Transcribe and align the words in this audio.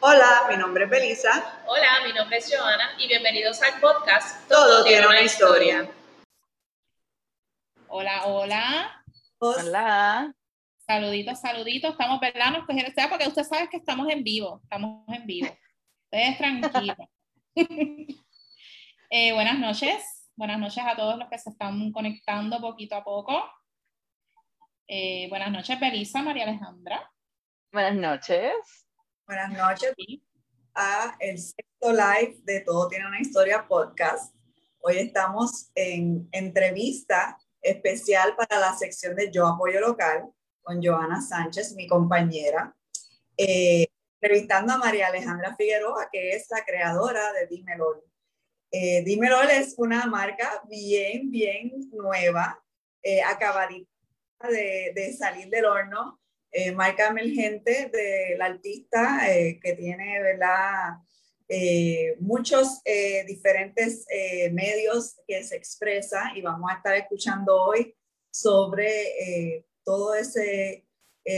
Hola, 0.00 0.46
mi 0.48 0.56
nombre 0.56 0.84
es 0.84 0.90
Belisa. 0.90 1.60
Hola, 1.66 1.88
mi 2.06 2.12
nombre 2.12 2.36
es 2.36 2.48
Joana 2.54 2.92
y 2.98 3.08
bienvenidos 3.08 3.60
al 3.62 3.80
podcast 3.80 4.48
Todo, 4.48 4.84
tiene 4.84 5.04
una 5.04 5.22
historia. 5.22 5.90
Hola, 7.88 8.26
hola. 8.26 9.04
Hola. 9.38 10.32
Saluditos, 10.86 11.40
saluditos. 11.40 11.90
Estamos, 11.90 12.20
¿verdad? 12.20 12.52
Nos 12.52 12.64
cogieron 12.64 12.90
ustedes 12.90 13.08
porque 13.08 13.26
usted 13.26 13.42
sabe 13.42 13.68
que 13.68 13.78
estamos 13.78 14.08
en 14.08 14.22
vivo. 14.22 14.60
Estamos 14.62 15.02
en 15.08 15.26
vivo. 15.26 15.48
Ustedes 16.04 16.38
tranquilos. 16.38 16.96
Eh, 19.10 19.32
buenas 19.32 19.58
noches. 19.58 20.28
Buenas 20.36 20.58
noches 20.58 20.84
a 20.86 20.94
todos 20.94 21.18
los 21.18 21.30
que 21.30 21.38
se 21.38 21.48
están 21.48 21.90
conectando 21.92 22.60
poquito 22.60 22.94
a 22.94 23.02
poco. 23.02 23.42
Eh, 24.86 25.28
buenas 25.30 25.50
noches, 25.50 25.80
Belisa, 25.80 26.20
María 26.20 26.44
Alejandra. 26.44 27.10
Buenas 27.72 27.94
noches. 27.94 28.87
Buenas 29.28 29.52
noches 29.52 29.92
a 30.72 31.14
el 31.20 31.38
sexto 31.38 31.92
live 31.92 32.38
de 32.44 32.60
Todo 32.60 32.88
tiene 32.88 33.06
una 33.06 33.20
historia 33.20 33.68
podcast. 33.68 34.34
Hoy 34.80 34.96
estamos 34.96 35.70
en 35.74 36.26
entrevista 36.32 37.36
especial 37.60 38.34
para 38.36 38.58
la 38.58 38.74
sección 38.74 39.14
de 39.16 39.30
Yo 39.30 39.46
Apoyo 39.46 39.80
Local 39.80 40.30
con 40.62 40.82
Joana 40.82 41.20
Sánchez, 41.20 41.74
mi 41.74 41.86
compañera, 41.86 42.74
eh, 43.36 43.88
entrevistando 44.18 44.72
a 44.72 44.78
María 44.78 45.08
Alejandra 45.08 45.54
Figueroa, 45.56 46.08
que 46.10 46.30
es 46.30 46.46
la 46.48 46.64
creadora 46.64 47.30
de 47.34 47.48
Dímelo. 47.48 48.02
Eh, 48.70 49.02
Dímelo 49.04 49.42
es 49.42 49.74
una 49.76 50.06
marca 50.06 50.62
bien, 50.70 51.30
bien 51.30 51.70
nueva, 51.92 52.64
eh, 53.02 53.20
acabadita 53.20 53.90
de, 54.48 54.92
de, 54.94 55.12
salir 55.12 55.50
del 55.50 55.66
horno, 55.66 56.18
eh, 56.50 56.72
marca 56.72 57.08
emergente 57.08 57.90
del 57.92 58.40
artista 58.40 59.30
eh, 59.30 59.60
que 59.62 59.74
tiene, 59.74 60.20
¿verdad? 60.20 60.98
Eh, 61.48 62.16
muchos 62.20 62.80
eh, 62.84 63.24
diferentes 63.26 64.06
medios 64.52 65.16
que 65.26 65.42
se 65.44 65.56
expresa 65.56 66.32
y 66.34 66.42
vamos 66.42 66.70
a 66.70 66.76
estar 66.76 66.94
escuchando 66.96 67.56
hoy 67.62 67.94
sobre 68.30 69.64
todo 69.82 70.14
ese 70.14 70.86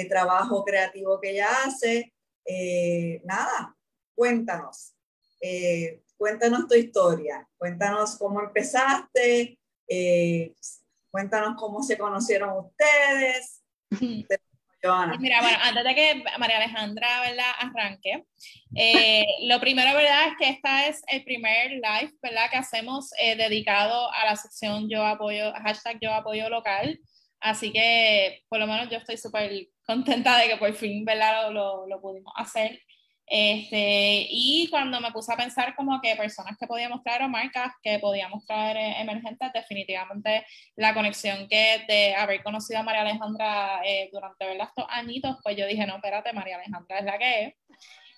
trabajo 0.08 0.64
creativo 0.64 1.20
que 1.20 1.30
ella 1.30 1.48
hace. 1.64 2.12
Nada, 3.24 3.76
cuéntanos, 4.14 4.94
cuéntanos 6.16 6.66
tu 6.66 6.74
historia, 6.74 7.48
cuéntanos 7.56 8.16
cómo 8.16 8.42
empezaste, 8.42 9.58
cuéntanos 11.10 11.54
cómo 11.56 11.82
se 11.82 11.96
conocieron 11.96 12.66
ustedes. 12.66 13.62
Mira, 15.18 15.40
bueno, 15.42 15.58
antes 15.62 15.84
de 15.84 15.94
que 15.94 16.24
María 16.38 16.56
Alejandra 16.56 17.20
¿verdad? 17.20 17.50
arranque, 17.58 18.24
eh, 18.74 19.24
lo 19.48 19.60
primero, 19.60 19.94
¿verdad? 19.94 20.28
Es 20.28 20.34
que 20.38 20.48
esta 20.48 20.86
es 20.86 21.02
el 21.08 21.22
primer 21.24 21.72
live, 21.72 22.12
¿verdad? 22.22 22.50
Que 22.50 22.56
hacemos 22.56 23.10
eh, 23.18 23.36
dedicado 23.36 24.10
a 24.12 24.24
la 24.24 24.36
sección 24.36 24.88
Yo 24.88 25.04
Apoyo, 25.04 25.52
hashtag 25.52 25.98
Yo 26.00 26.12
Apoyo 26.12 26.48
Local. 26.48 26.98
Así 27.40 27.72
que, 27.72 28.42
por 28.48 28.58
lo 28.58 28.66
menos, 28.66 28.90
yo 28.90 28.98
estoy 28.98 29.16
súper 29.16 29.68
contenta 29.84 30.38
de 30.38 30.48
que 30.48 30.56
por 30.56 30.72
fin, 30.74 31.04
¿verdad? 31.04 31.50
Lo, 31.50 31.52
lo, 31.52 31.86
lo 31.86 32.00
pudimos 32.00 32.32
hacer. 32.36 32.80
Este, 33.32 34.26
y 34.28 34.66
cuando 34.70 35.00
me 35.00 35.12
puse 35.12 35.32
a 35.32 35.36
pensar 35.36 35.76
como 35.76 36.00
que 36.00 36.16
personas 36.16 36.56
que 36.58 36.66
podíamos 36.66 37.00
traer 37.04 37.22
o 37.22 37.28
marcas 37.28 37.72
que 37.80 38.00
podíamos 38.00 38.44
traer 38.44 38.76
eh, 38.76 39.00
emergentes, 39.00 39.52
definitivamente 39.52 40.44
la 40.74 40.92
conexión 40.94 41.46
que 41.48 41.84
de 41.86 42.16
haber 42.16 42.42
conocido 42.42 42.80
a 42.80 42.82
María 42.82 43.02
Alejandra 43.02 43.82
eh, 43.84 44.10
durante 44.12 44.44
¿verdad? 44.44 44.66
estos 44.66 44.84
añitos, 44.90 45.36
pues 45.44 45.56
yo 45.56 45.64
dije, 45.66 45.86
no, 45.86 45.94
espérate, 45.94 46.32
María 46.32 46.56
Alejandra 46.56 46.98
es 46.98 47.04
la 47.04 47.18
que 47.18 47.44
es. 47.44 47.54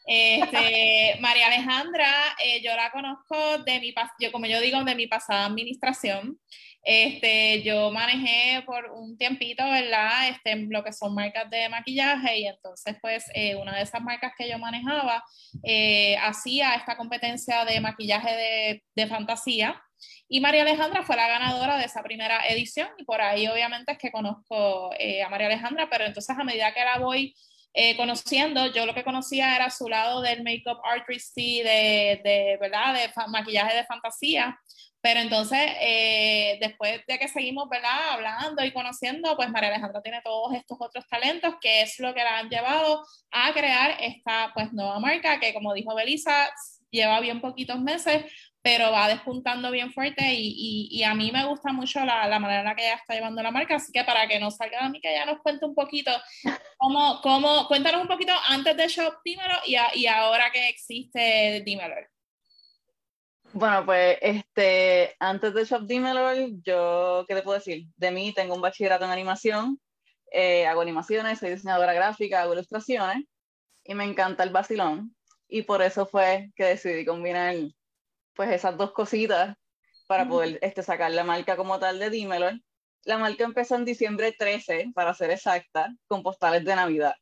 Este, 0.07 1.17
María 1.21 1.47
Alejandra, 1.47 2.13
eh, 2.45 2.61
yo 2.63 2.75
la 2.75 2.91
conozco 2.91 3.59
de 3.59 3.81
mi, 3.81 3.95
yo, 4.21 4.33
como 4.33 4.47
yo 4.47 4.61
digo, 4.61 4.83
de 4.85 4.95
mi 4.95 5.07
pasada 5.07 5.47
administración. 5.47 6.39
Este, 6.85 7.63
yo 7.63 7.93
manejé 7.93 8.63
por 8.67 8.91
un 8.91 9.17
tiempito, 9.17 9.63
¿verdad? 9.65 10.29
Este, 10.31 10.57
lo 10.69 10.83
que 10.83 10.93
son 10.93 11.15
marcas 11.15 11.49
de 11.49 11.69
maquillaje 11.69 12.41
y 12.41 12.47
entonces 12.47 12.97
pues 13.01 13.25
eh, 13.35 13.55
una 13.55 13.77
de 13.77 13.83
esas 13.83 14.03
marcas 14.03 14.33
que 14.37 14.49
yo 14.49 14.59
manejaba 14.59 15.23
eh, 15.63 16.17
hacía 16.17 16.75
esta 16.75 16.97
competencia 16.97 17.65
de 17.65 17.81
maquillaje 17.81 18.37
de, 18.37 18.85
de, 18.97 19.07
fantasía 19.07 19.81
y 20.29 20.41
María 20.41 20.63
Alejandra 20.63 21.05
fue 21.05 21.15
la 21.15 21.29
ganadora 21.29 21.79
de 21.79 21.85
esa 21.85 22.03
primera 22.03 22.45
edición 22.49 22.89
y 22.99 23.05
por 23.05 23.21
ahí 23.21 23.47
obviamente 23.47 23.93
es 23.93 23.99
que 23.99 24.11
conozco 24.11 24.91
eh, 24.99 25.23
a 25.23 25.29
María 25.29 25.47
Alejandra, 25.47 25.89
pero 25.89 26.05
entonces 26.05 26.37
a 26.37 26.43
medida 26.43 26.75
que 26.75 26.85
la 26.85 26.99
voy 26.99 27.33
eh, 27.75 27.97
conociendo, 27.97 28.67
yo 28.67 28.87
lo 28.87 28.95
que 28.95 29.05
conocía 29.05 29.57
era 29.57 29.71
su 29.71 29.89
lado 29.89 30.21
del 30.21 30.43
make-up 30.43 30.81
artistry, 30.85 31.63
de, 31.63 32.21
de, 32.23 32.59
¿verdad? 32.61 32.95
De 32.95 33.11
maquillaje 33.29 33.77
de 33.77 33.85
fantasía, 33.85 34.59
pero 35.03 35.19
entonces, 35.19 35.59
eh, 35.81 36.59
después 36.61 37.05
de 37.09 37.19
que 37.19 37.27
seguimos, 37.27 37.69
¿verdad? 37.69 38.11
Hablando 38.13 38.65
y 38.65 38.73
conociendo, 38.73 39.35
pues 39.37 39.51
María 39.51 39.71
Alejandra 39.71 40.01
tiene 40.01 40.23
todos 40.23 40.55
estos 40.55 40.79
otros 40.81 41.05
talentos 41.09 41.57
que 41.61 41.83
es 41.83 41.99
lo 41.99 42.15
que 42.15 42.23
la 42.23 42.39
han 42.39 42.49
llevado 42.49 43.05
a 43.33 43.53
crear 43.53 43.97
esta, 44.01 44.53
pues, 44.55 44.73
nueva 44.73 45.01
marca 45.01 45.41
que, 45.41 45.53
como 45.53 45.75
dijo 45.75 45.93
Belisa, 45.97 46.53
lleva 46.93 47.21
bien 47.21 47.41
poquitos 47.41 47.81
meses, 47.81 48.25
pero 48.63 48.93
va 48.93 49.09
despuntando 49.09 49.73
bien 49.73 49.93
fuerte 49.93 50.35
y, 50.35 50.89
y, 50.91 51.03
a 51.03 51.15
mí 51.15 51.33
me 51.33 51.45
gusta 51.47 51.73
mucho 51.73 52.05
la, 52.05 52.29
la, 52.29 52.39
manera 52.39 52.61
en 52.61 52.67
la 52.67 52.77
que 52.77 52.85
ella 52.85 52.95
está 52.95 53.15
llevando 53.15 53.43
la 53.43 53.51
marca, 53.51 53.75
así 53.75 53.91
que 53.91 54.05
para 54.05 54.29
que 54.29 54.39
no 54.39 54.53
salga 54.53 54.85
de 54.85 54.91
mí, 54.91 55.01
que 55.01 55.13
ella 55.13 55.27
nos 55.27 55.41
cuente 55.41 55.67
un 55.67 55.75
poquito, 55.75 56.13
cómo, 56.79 57.21
cómo, 57.23 57.67
cuéntanos 57.67 58.03
un 58.03 58.09
poquito 58.09 58.33
antes 58.49 58.77
de 58.77 58.87
Shop 58.87 59.15
Dímelo 59.25 59.55
y, 59.67 59.75
a, 59.75 59.89
y 59.95 60.07
ahora 60.07 60.53
que 60.53 60.69
existe 60.69 61.63
Dímelo. 61.67 61.97
Bueno, 63.55 63.85
pues 63.85 64.17
este, 64.23 65.17
antes 65.19 65.53
de 65.55 65.65
Shop 65.65 65.83
Dímelo, 65.83 66.33
yo, 66.63 67.25
¿qué 67.27 67.35
te 67.35 67.43
puedo 67.43 67.59
decir? 67.59 67.87
De 67.97 68.13
mí 68.13 68.33
tengo 68.33 68.55
un 68.55 68.63
bachillerato 68.63 69.05
en 69.05 69.11
animación, 69.11 69.81
eh, 70.31 70.67
hago 70.67 70.83
animaciones, 70.83 71.41
soy 71.41 71.51
diseñadora 71.51 71.93
gráfica, 71.93 72.43
hago 72.43 72.55
ilustraciones 72.55 73.25
y 73.85 73.95
me 73.95 74.05
encanta 74.05 74.45
el 74.45 74.51
vacilón. 74.51 75.15
Y 75.53 75.65
por 75.65 75.83
eso 75.83 76.07
fue 76.07 76.51
que 76.57 76.65
decidí 76.65 77.05
combinar 77.05 77.55
pues 78.33 78.51
esas 78.51 78.75
dos 78.79 78.93
cositas 78.93 79.55
para 80.07 80.27
poder 80.27 80.59
este, 80.63 80.83
sacar 80.83 81.11
la 81.11 81.25
marca 81.25 81.59
como 81.59 81.79
tal 81.79 81.99
de 81.99 82.09
Dímelo. 82.09 82.53
La 83.05 83.19
marca 83.19 83.45
empezó 83.45 83.75
en 83.75 83.85
diciembre 83.85 84.33
13, 84.33 84.93
para 84.95 85.13
ser 85.13 85.31
exacta, 85.31 85.95
con 86.07 86.23
postales 86.23 86.65
de 86.65 86.75
Navidad. 86.75 87.15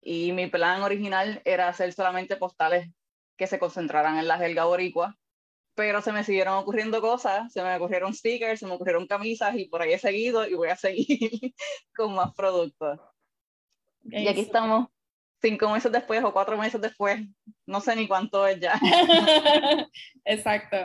Y 0.00 0.32
mi 0.32 0.48
plan 0.48 0.82
original 0.82 1.40
era 1.44 1.68
hacer 1.68 1.92
solamente 1.92 2.34
postales 2.34 2.90
que 3.36 3.46
se 3.46 3.60
concentraran 3.60 4.18
en 4.18 4.26
la 4.26 4.36
jerga 4.36 4.64
boricua, 4.64 5.16
pero 5.76 6.02
se 6.02 6.10
me 6.10 6.24
siguieron 6.24 6.54
ocurriendo 6.54 7.00
cosas, 7.00 7.52
se 7.52 7.62
me 7.62 7.76
ocurrieron 7.76 8.12
stickers, 8.12 8.58
se 8.58 8.66
me 8.66 8.72
ocurrieron 8.72 9.06
camisas 9.06 9.54
y 9.54 9.66
por 9.66 9.82
ahí 9.82 9.92
he 9.92 10.00
seguido 10.00 10.48
y 10.48 10.54
voy 10.54 10.70
a 10.70 10.76
seguir 10.76 11.06
con 11.94 12.12
más 12.12 12.34
productos. 12.34 12.98
Y 14.02 14.26
aquí 14.26 14.40
estamos 14.40 14.88
cinco 15.40 15.70
meses 15.70 15.90
después 15.90 16.22
o 16.22 16.32
cuatro 16.32 16.56
meses 16.56 16.80
después, 16.80 17.20
no 17.66 17.80
sé 17.80 17.96
ni 17.96 18.06
cuánto 18.06 18.46
es 18.46 18.60
ya. 18.60 18.78
Exacto. 20.24 20.76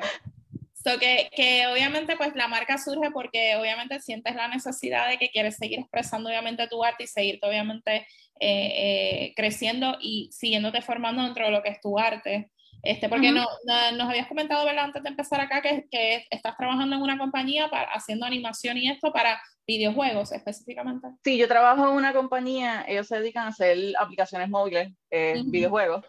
So 0.84 1.00
que, 1.00 1.30
que, 1.36 1.66
obviamente 1.68 2.16
pues 2.16 2.36
la 2.36 2.48
marca 2.48 2.78
surge 2.78 3.10
porque 3.12 3.56
obviamente 3.56 4.00
sientes 4.00 4.36
la 4.36 4.48
necesidad 4.48 5.10
de 5.10 5.18
que 5.18 5.30
quieres 5.30 5.58
seguir 5.58 5.80
expresando 5.80 6.30
obviamente 6.30 6.68
tu 6.68 6.84
arte 6.84 7.06
y 7.06 7.08
seguirte 7.08 7.48
obviamente 7.48 8.06
eh, 8.40 9.28
eh, 9.30 9.34
creciendo 9.36 9.98
y 10.00 10.30
siguiéndote 10.32 10.82
formando 10.82 11.24
dentro 11.24 11.46
de 11.46 11.52
lo 11.52 11.64
que 11.64 11.70
es 11.70 11.82
tu 11.82 11.98
arte. 11.98 12.52
Este, 12.85 13.09
porque 13.09 13.31
uh 13.31 13.35
-huh. 13.35 13.46
no, 13.66 13.91
no, 13.91 13.97
nos 13.97 14.09
habías 14.09 14.28
comentado, 14.28 14.63
¿verdad? 14.63 14.85
Antes 14.85 15.01
de 15.01 15.09
empezar 15.09 15.41
acá, 15.41 15.62
que, 15.62 15.88
que, 15.90 16.25
estás 16.29 16.56
trabajando 16.56 16.96
en 16.96 17.01
una 17.01 17.18
compañía 17.18 17.68
para, 17.69 17.91
haciendo 17.91 18.25
animación 18.25 18.78
y 18.78 18.90
esto 18.90 19.12
para 19.12 19.41
videojuegos 19.66 20.31
específicamente. 20.31 21.07
Sí, 21.24 21.38
yo 21.38 21.47
trabajo 21.47 21.90
en 21.90 21.95
una 21.95 22.13
compañía, 22.13 22.85
ellos 22.88 23.07
se 23.07 23.18
dedican 23.18 23.45
a 23.45 23.50
hacer 23.50 23.78
aplicaciones 24.00 24.50
móviles, 24.50 24.94
eh, 25.09 25.34
uh 25.35 25.40
-huh. 25.40 25.51
videojuegos. 25.51 26.06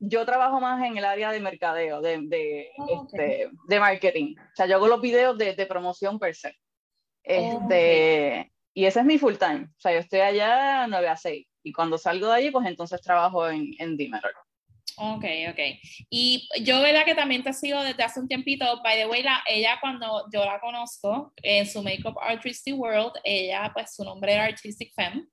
Yo 0.00 0.24
trabajo 0.26 0.60
más 0.60 0.84
en 0.84 0.96
el 0.96 1.04
área 1.04 1.30
de 1.30 1.40
mercadeo, 1.40 2.00
de, 2.00 2.18
de, 2.22 2.70
oh, 2.78 3.04
este, 3.04 3.46
okay. 3.46 3.58
de 3.68 3.80
marketing. 3.80 4.34
O 4.36 4.56
sea, 4.56 4.66
yo 4.66 4.76
hago 4.76 4.88
los 4.88 5.00
videos 5.00 5.38
de, 5.38 5.54
de 5.54 5.66
promoción 5.66 6.18
per 6.18 6.34
se. 6.34 6.56
Este, 7.22 7.52
oh, 7.54 7.64
okay. 7.64 8.52
Y 8.74 8.84
ese 8.86 9.00
es 9.00 9.06
mi 9.06 9.18
full 9.18 9.34
time. 9.34 9.64
O 9.64 9.80
sea, 9.80 9.92
yo 9.92 9.98
estoy 9.98 10.20
allá 10.20 10.86
9 10.86 11.08
a 11.08 11.16
6. 11.16 11.46
Y 11.64 11.72
cuando 11.72 11.98
salgo 11.98 12.28
de 12.28 12.34
allí, 12.34 12.50
pues 12.50 12.66
entonces 12.66 13.00
trabajo 13.00 13.48
en, 13.48 13.72
en 13.78 13.96
Dimerol. 13.96 14.32
Ok, 15.00 15.24
ok. 15.50 15.60
Y 16.10 16.48
yo, 16.64 16.80
¿verdad? 16.80 17.04
Que 17.04 17.14
también 17.14 17.44
te 17.44 17.52
sigo 17.52 17.82
desde 17.84 18.02
hace 18.02 18.18
un 18.18 18.26
tiempito. 18.26 18.82
By 18.82 18.96
the 18.96 19.06
way, 19.06 19.22
la, 19.22 19.42
ella 19.46 19.78
cuando 19.80 20.24
yo 20.32 20.44
la 20.44 20.58
conozco 20.58 21.32
en 21.36 21.66
su 21.66 21.82
Makeup 21.82 22.18
Artistic 22.20 22.74
World, 22.76 23.12
ella, 23.22 23.70
pues 23.72 23.94
su 23.94 24.02
nombre 24.04 24.34
era 24.34 24.46
Artistic 24.46 24.92
Femme. 24.94 25.26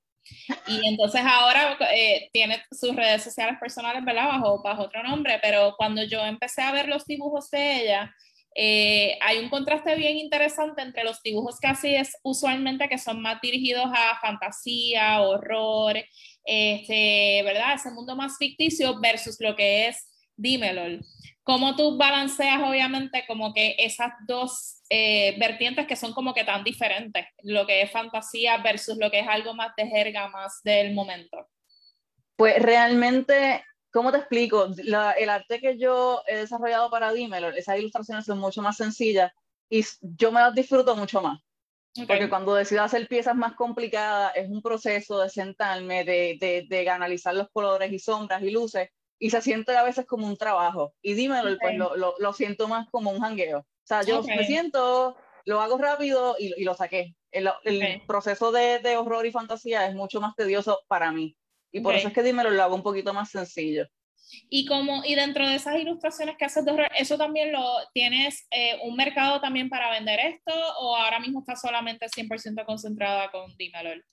Y 0.67 0.87
entonces 0.87 1.21
ahora 1.23 1.77
eh, 1.93 2.29
tiene 2.31 2.61
sus 2.71 2.95
redes 2.95 3.23
sociales 3.23 3.57
personales, 3.59 4.03
¿verdad? 4.05 4.27
Bajo, 4.27 4.61
bajo 4.61 4.83
otro 4.83 5.01
nombre, 5.03 5.39
pero 5.41 5.75
cuando 5.77 6.03
yo 6.03 6.23
empecé 6.23 6.61
a 6.61 6.71
ver 6.71 6.87
los 6.87 7.05
dibujos 7.05 7.49
de 7.49 7.81
ella, 7.81 8.15
eh, 8.57 9.17
hay 9.21 9.39
un 9.39 9.49
contraste 9.49 9.95
bien 9.95 10.15
interesante 10.17 10.81
entre 10.81 11.03
los 11.03 11.21
dibujos 11.21 11.59
que 11.59 11.67
así 11.67 11.93
es 11.93 12.17
usualmente, 12.23 12.87
que 12.87 12.97
son 12.97 13.21
más 13.21 13.41
dirigidos 13.41 13.87
a 13.93 14.19
fantasía, 14.21 15.21
horror, 15.21 15.97
este, 16.45 17.41
¿verdad? 17.43 17.75
Ese 17.75 17.91
mundo 17.91 18.15
más 18.15 18.37
ficticio 18.37 18.99
versus 18.99 19.37
lo 19.39 19.55
que 19.55 19.87
es 19.87 20.09
dímelo. 20.37 21.01
¿Cómo 21.43 21.75
tú 21.75 21.97
balanceas, 21.97 22.61
obviamente, 22.63 23.23
como 23.27 23.53
que 23.53 23.75
esas 23.77 24.11
dos 24.27 24.81
eh, 24.89 25.35
vertientes 25.39 25.85
que 25.85 25.95
son 25.95 26.13
como 26.13 26.33
que 26.33 26.43
tan 26.43 26.63
diferentes? 26.63 27.25
Lo 27.43 27.67
que 27.67 27.81
es 27.81 27.91
fantasía 27.91 28.57
versus 28.57 28.97
lo 28.97 29.11
que 29.11 29.19
es 29.19 29.27
algo 29.27 29.53
más 29.53 29.75
de 29.75 29.87
jerga, 29.87 30.27
más 30.29 30.61
del 30.63 30.93
momento. 30.93 31.47
Pues 32.35 32.61
realmente, 32.61 33.63
¿cómo 33.91 34.11
te 34.11 34.17
explico? 34.17 34.69
el 34.75 35.29
arte 35.29 35.59
que 35.59 35.77
yo 35.77 36.21
he 36.27 36.35
desarrollado 36.37 36.89
para 36.89 37.13
Dímelo, 37.13 37.49
esas 37.49 37.77
ilustraciones 37.77 38.25
son 38.25 38.39
mucho 38.39 38.61
más 38.61 38.77
sencillas 38.77 39.31
y 39.69 39.85
yo 40.01 40.31
me 40.31 40.41
las 40.41 40.53
disfruto 40.53 40.95
mucho 40.95 41.21
más. 41.21 41.39
Porque 41.95 42.29
cuando 42.29 42.55
decido 42.55 42.83
hacer 42.83 43.07
piezas 43.07 43.35
más 43.35 43.53
complicadas, 43.53 44.33
es 44.35 44.49
un 44.49 44.61
proceso 44.61 45.19
de 45.19 45.29
sentarme, 45.29 46.03
de, 46.03 46.37
de, 46.39 46.65
de, 46.67 46.89
analizar 46.89 47.33
los 47.33 47.49
colores 47.51 47.91
y 47.91 47.99
sombras 47.99 48.41
y 48.43 48.51
luces, 48.51 48.89
y 49.17 49.29
se 49.29 49.41
siente 49.41 49.75
a 49.77 49.83
veces 49.83 50.05
como 50.05 50.27
un 50.27 50.35
trabajo. 50.35 50.93
Y 51.01 51.13
dímelo, 51.13 51.57
pues 51.57 51.77
lo, 51.77 51.95
lo, 51.95 52.15
lo, 52.19 52.33
siento 52.33 52.67
más 52.67 52.89
como 52.91 53.11
un 53.11 53.21
jangueo. 53.21 53.59
O 53.59 53.87
sea, 53.87 54.01
yo 54.03 54.21
me 54.23 54.45
siento, 54.45 55.15
lo 55.45 55.61
hago 55.61 55.77
rápido 55.77 56.35
y, 56.37 56.53
y 56.59 56.65
lo 56.65 56.73
saqué. 56.73 57.15
El, 57.31 57.49
el 57.63 58.01
proceso 58.05 58.51
de, 58.51 58.79
de, 58.79 58.97
horror 58.97 59.25
y 59.25 59.31
fantasía 59.31 59.87
es 59.87 59.95
mucho 59.95 60.19
más 60.19 60.35
tedioso 60.35 60.81
para 60.87 61.11
mí. 61.11 61.37
Y 61.71 61.81
por 61.81 61.95
eso 61.95 62.09
es 62.09 62.13
que 62.13 62.23
dímelo, 62.23 62.49
lo 62.49 62.63
hago 62.63 62.75
un 62.75 62.83
poquito 62.83 63.13
más 63.13 63.29
sencillo. 63.29 63.87
Y 64.49 64.65
como 64.65 65.03
y 65.05 65.15
dentro 65.15 65.47
de 65.47 65.55
esas 65.55 65.77
ilustraciones 65.77 66.35
que 66.37 66.45
haces 66.45 66.65
¿eso 66.97 67.17
también 67.17 67.51
lo 67.51 67.63
tienes 67.93 68.47
eh, 68.51 68.79
un 68.83 68.95
mercado 68.95 69.39
también 69.41 69.69
para 69.69 69.91
vender 69.91 70.19
esto 70.19 70.53
o 70.79 70.95
ahora 70.95 71.19
mismo 71.19 71.39
estás 71.39 71.61
solamente 71.61 72.07
100% 72.07 72.65
concentrada 72.65 73.31
con 73.31 73.55
Dimelol? 73.57 74.03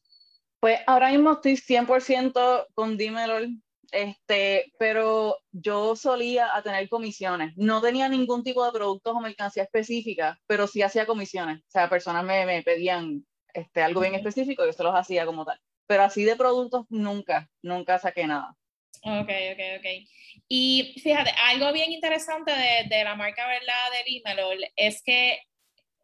Pues 0.60 0.80
ahora 0.86 1.10
mismo 1.10 1.32
estoy 1.32 1.56
100% 1.56 2.66
con 2.74 2.96
Dimelol, 2.96 3.50
este, 3.90 4.72
pero 4.78 5.36
yo 5.50 5.96
solía 5.96 6.54
a 6.56 6.62
tener 6.62 6.88
comisiones. 6.88 7.52
No 7.56 7.80
tenía 7.82 8.08
ningún 8.08 8.42
tipo 8.42 8.64
de 8.64 8.72
productos 8.72 9.14
o 9.14 9.20
mercancía 9.20 9.64
específica, 9.64 10.38
pero 10.46 10.66
sí 10.66 10.82
hacía 10.82 11.04
comisiones. 11.04 11.58
O 11.60 11.70
sea, 11.70 11.88
personas 11.90 12.24
me, 12.24 12.46
me 12.46 12.62
pedían 12.62 13.26
este, 13.54 13.82
algo 13.82 14.02
bien 14.02 14.14
específico 14.14 14.62
y 14.62 14.66
yo 14.66 14.72
se 14.72 14.84
los 14.84 14.94
hacía 14.94 15.26
como 15.26 15.44
tal. 15.44 15.58
Pero 15.86 16.04
así 16.04 16.24
de 16.24 16.36
productos 16.36 16.86
nunca, 16.88 17.48
nunca 17.60 17.98
saqué 17.98 18.26
nada. 18.26 18.56
Ok, 19.04 19.28
ok, 19.52 19.60
ok. 19.78 19.86
Y 20.48 20.94
fíjate, 21.02 21.30
algo 21.44 21.72
bien 21.72 21.92
interesante 21.92 22.52
de, 22.52 22.88
de 22.88 23.04
la 23.04 23.16
marca, 23.16 23.46
¿verdad? 23.46 23.90
Del 23.92 24.14
Imelol 24.14 24.58
es 24.76 25.02
que 25.02 25.40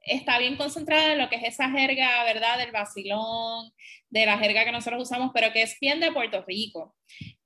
está 0.08 0.38
bien 0.38 0.56
concentrada 0.56 1.12
en 1.12 1.18
lo 1.18 1.28
que 1.28 1.36
es 1.36 1.44
esa 1.44 1.70
jerga, 1.70 2.24
¿verdad? 2.24 2.58
Del 2.58 2.72
vacilón, 2.72 3.72
de 4.08 4.26
la 4.26 4.38
jerga 4.38 4.64
que 4.64 4.72
nosotros 4.72 5.02
usamos, 5.02 5.30
pero 5.34 5.52
que 5.52 5.62
es 5.62 5.78
bien 5.80 6.00
de 6.00 6.12
Puerto 6.12 6.44
Rico. 6.46 6.96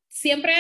Siempre, 0.09 0.55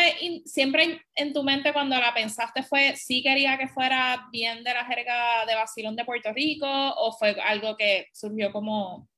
siempre 0.46 1.02
en 1.14 1.32
tu 1.32 1.42
mente 1.42 1.72
cuando 1.72 1.98
la 1.98 2.14
pensaste 2.14 2.62
fue, 2.62 2.96
sí 2.96 3.22
quería 3.22 3.58
que 3.58 3.68
fuera 3.68 4.26
bien 4.32 4.64
de 4.64 4.72
la 4.72 4.84
jerga 4.86 5.44
de 5.46 5.54
vacilón 5.54 5.94
de 5.94 6.04
Puerto 6.04 6.32
Rico 6.32 6.66
o 6.66 7.12
fue 7.12 7.36
algo 7.42 7.76
que 7.76 8.08
surgió 8.12 8.50
como 8.50 9.08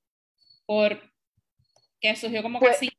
por, 0.67 1.01
que 2.01 2.17
surgió 2.17 2.43
como 2.43 2.59
que 2.59 2.67
pues, 2.67 2.79
sí. 2.79 2.91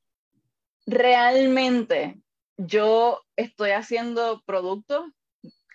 Realmente, 0.86 2.16
yo 2.58 3.22
estoy 3.36 3.72
haciendo 3.72 4.42
productos 4.46 5.06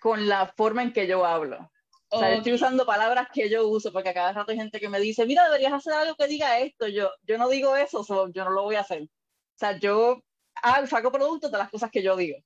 con 0.01 0.27
la 0.27 0.47
forma 0.47 0.83
en 0.83 0.93
que 0.93 1.07
yo 1.07 1.25
hablo. 1.25 1.71
O 2.13 2.19
sea, 2.19 2.33
estoy 2.33 2.53
usando 2.53 2.85
palabras 2.85 3.29
que 3.33 3.49
yo 3.49 3.65
uso, 3.69 3.93
porque 3.93 4.09
a 4.09 4.13
cada 4.13 4.33
rato 4.33 4.51
hay 4.51 4.57
gente 4.57 4.81
que 4.81 4.89
me 4.89 4.99
dice, 4.99 5.25
mira, 5.25 5.45
deberías 5.45 5.71
hacer 5.71 5.93
algo 5.93 6.15
que 6.15 6.27
diga 6.27 6.59
esto. 6.59 6.89
Yo, 6.89 7.09
yo 7.23 7.37
no 7.37 7.47
digo 7.47 7.77
eso, 7.77 8.03
yo 8.33 8.43
no 8.43 8.51
lo 8.51 8.63
voy 8.63 8.75
a 8.75 8.81
hacer. 8.81 9.03
O 9.03 9.07
sea, 9.55 9.77
yo 9.77 10.21
saco 10.87 11.11
productos 11.11 11.51
de 11.51 11.57
las 11.57 11.69
cosas 11.69 11.89
que 11.89 12.03
yo 12.03 12.17
digo. 12.17 12.37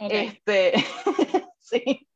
Este, 0.00 0.72
sí. 1.60 2.07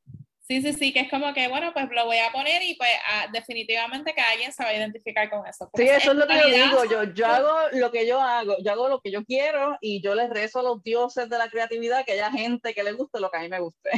Sí, 0.52 0.60
sí, 0.60 0.72
sí, 0.74 0.92
que 0.92 1.00
es 1.00 1.08
como 1.08 1.32
que, 1.32 1.48
bueno, 1.48 1.72
pues 1.72 1.88
lo 1.92 2.04
voy 2.04 2.18
a 2.18 2.30
poner 2.30 2.62
y 2.62 2.74
pues 2.74 2.90
ah, 3.08 3.26
definitivamente 3.32 4.12
que 4.12 4.20
alguien 4.20 4.52
se 4.52 4.62
va 4.62 4.68
a 4.68 4.76
identificar 4.76 5.30
con 5.30 5.46
eso. 5.46 5.70
sí, 5.74 5.84
eso 5.84 6.10
es 6.10 6.16
lo 6.18 6.26
que 6.26 6.38
yo 6.38 6.46
digo, 6.46 6.84
yo, 6.84 7.04
yo 7.14 7.26
hago 7.26 7.70
lo 7.72 7.90
que 7.90 8.06
yo 8.06 8.20
hago, 8.20 8.56
yo 8.62 8.72
hago 8.72 8.88
lo 8.90 9.00
que 9.00 9.10
yo 9.10 9.24
quiero 9.24 9.78
y 9.80 10.02
yo 10.02 10.14
les 10.14 10.28
rezo 10.28 10.58
a 10.58 10.62
los 10.62 10.82
dioses 10.82 11.30
de 11.30 11.38
la 11.38 11.48
creatividad 11.48 12.04
que 12.04 12.12
haya 12.12 12.30
gente 12.30 12.74
que 12.74 12.82
le 12.82 12.92
guste 12.92 13.18
lo 13.18 13.30
que 13.30 13.38
a 13.38 13.40
mí 13.40 13.48
me 13.48 13.60
guste. 13.60 13.92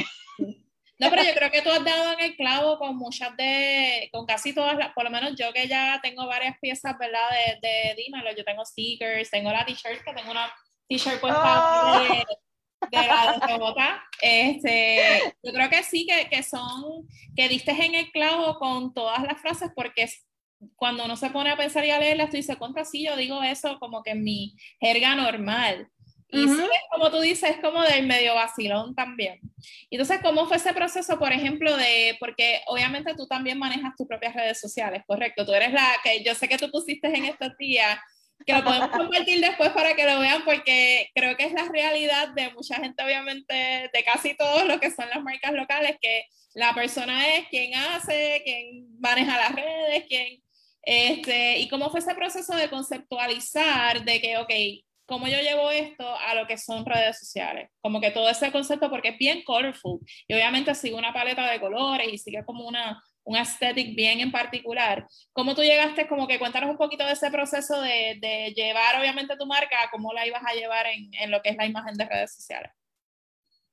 No, 0.97 1.09
pero 1.09 1.23
yo 1.23 1.33
creo 1.33 1.51
que 1.51 1.61
tú 1.61 1.69
has 1.71 1.83
dado 1.83 2.13
en 2.13 2.21
el 2.21 2.37
clavo 2.37 2.79
con 2.79 2.95
muchas 2.95 3.35
de, 3.35 4.07
con 4.13 4.25
casi 4.25 4.55
todas, 4.55 4.77
las, 4.77 4.93
por 4.93 5.03
lo 5.03 5.09
menos 5.09 5.35
yo 5.37 5.51
que 5.51 5.67
ya 5.67 5.99
tengo 6.01 6.25
varias 6.25 6.57
piezas, 6.61 6.97
¿verdad? 6.97 7.29
De, 7.31 7.67
de 7.67 7.95
Dímelo, 7.95 8.33
yo 8.33 8.45
tengo 8.45 8.63
stickers, 8.63 9.29
tengo 9.29 9.51
la 9.51 9.65
t-shirt, 9.65 10.05
que 10.05 10.13
tengo 10.13 10.31
una 10.31 10.49
t-shirt 10.87 11.19
puesta 11.19 11.97
oh 11.97 11.99
de 11.99 12.25
la 12.91 14.03
Este, 14.21 15.35
yo 15.43 15.53
creo 15.53 15.69
que 15.69 15.83
sí, 15.83 16.05
que, 16.05 16.29
que, 16.29 16.43
son, 16.43 17.07
que 17.35 17.49
diste 17.49 17.71
en 17.71 17.95
el 17.95 18.11
clavo 18.11 18.57
con 18.59 18.93
todas 18.93 19.23
las 19.23 19.39
frases, 19.41 19.69
porque 19.75 20.07
cuando 20.75 21.05
uno 21.05 21.15
se 21.15 21.29
pone 21.29 21.51
a 21.51 21.57
pensar 21.57 21.85
y 21.85 21.91
a 21.91 21.99
leerlas, 21.99 22.29
tú 22.29 22.37
dices, 22.37 22.55
contra 22.57 22.85
sí, 22.85 23.05
yo 23.05 23.15
digo 23.15 23.43
eso 23.43 23.77
como 23.79 24.03
que 24.03 24.11
en 24.11 24.23
mi 24.23 24.55
jerga 24.79 25.15
normal. 25.15 25.89
Y 26.27 26.47
como 26.91 27.11
tú 27.11 27.21
dices, 27.21 27.51
es 27.51 27.57
como 27.57 27.81
del 27.83 28.07
medio 28.07 28.35
vacilón 28.35 28.93
también. 28.93 29.39
Entonces, 29.89 30.19
¿cómo 30.21 30.47
fue 30.47 30.57
ese 30.57 30.73
proceso, 30.73 31.17
por 31.17 31.31
ejemplo, 31.31 31.77
de, 31.77 32.17
porque 32.19 32.61
obviamente 32.67 33.13
tú 33.15 33.27
también 33.27 33.57
manejas 33.57 33.95
tus 33.95 34.07
propias 34.07 34.35
redes 34.35 34.59
sociales, 34.59 35.03
correcto? 35.07 35.45
Tú 35.45 35.53
eres 35.53 35.71
la 35.71 35.87
que 36.03 36.23
yo 36.23 36.35
sé 36.35 36.49
que 36.49 36.57
tú 36.57 36.69
pusiste 36.71 37.07
en 37.07 37.25
estos 37.25 37.55
días 37.57 37.99
que 38.45 38.53
lo 38.53 38.63
podemos 38.63 38.89
compartir 38.89 39.41
después 39.41 39.71
para 39.71 39.95
que 39.95 40.05
lo 40.05 40.19
vean 40.19 40.43
porque 40.43 41.09
creo 41.13 41.35
que 41.35 41.45
es 41.45 41.53
la 41.53 41.65
realidad 41.65 42.29
de 42.29 42.51
mucha 42.51 42.75
gente, 42.75 43.03
obviamente, 43.03 43.89
de 43.93 44.03
casi 44.03 44.35
todos 44.35 44.65
los 44.65 44.79
que 44.79 44.91
son 44.91 45.09
las 45.09 45.23
marcas 45.23 45.53
locales, 45.53 45.97
que 46.01 46.25
la 46.53 46.73
persona 46.73 47.35
es 47.35 47.47
quien 47.49 47.75
hace, 47.75 48.41
quien 48.43 48.99
maneja 48.99 49.37
las 49.37 49.55
redes, 49.55 50.05
quien, 50.07 50.41
este, 50.81 51.59
y 51.59 51.67
cómo 51.67 51.89
fue 51.89 51.99
ese 51.99 52.15
proceso 52.15 52.55
de 52.55 52.69
conceptualizar 52.69 54.03
de 54.03 54.21
que, 54.21 54.37
ok, 54.37 54.51
cómo 55.05 55.27
yo 55.27 55.39
llevo 55.39 55.71
esto 55.71 56.15
a 56.17 56.35
lo 56.35 56.47
que 56.47 56.57
son 56.57 56.85
redes 56.85 57.19
sociales, 57.19 57.69
como 57.81 58.01
que 58.01 58.11
todo 58.11 58.29
ese 58.29 58.51
concepto, 58.51 58.89
porque 58.89 59.09
es 59.09 59.17
bien 59.17 59.43
colorful, 59.43 59.99
y 60.27 60.33
obviamente 60.33 60.73
sigue 60.75 60.95
una 60.95 61.13
paleta 61.13 61.49
de 61.49 61.59
colores 61.59 62.07
y 62.11 62.17
sigue 62.17 62.43
como 62.45 62.65
una, 62.67 63.01
un 63.25 63.35
aesthetic 63.35 63.95
bien 63.95 64.19
en 64.19 64.31
particular. 64.31 65.07
¿Cómo 65.33 65.55
tú 65.55 65.63
llegaste, 65.63 66.07
como 66.07 66.27
que 66.27 66.39
cuéntanos 66.39 66.69
un 66.69 66.77
poquito 66.77 67.05
de 67.05 67.13
ese 67.13 67.31
proceso 67.31 67.81
de, 67.81 68.17
de 68.21 68.53
llevar 68.55 68.99
obviamente 68.99 69.35
tu 69.35 69.45
marca, 69.45 69.89
cómo 69.91 70.13
la 70.13 70.25
ibas 70.25 70.43
a 70.45 70.53
llevar 70.53 70.85
en, 70.85 71.11
en, 71.13 71.31
lo 71.31 71.41
que 71.41 71.49
es 71.49 71.57
la 71.57 71.65
imagen 71.65 71.95
de 71.95 72.05
redes 72.05 72.35
sociales? 72.35 72.71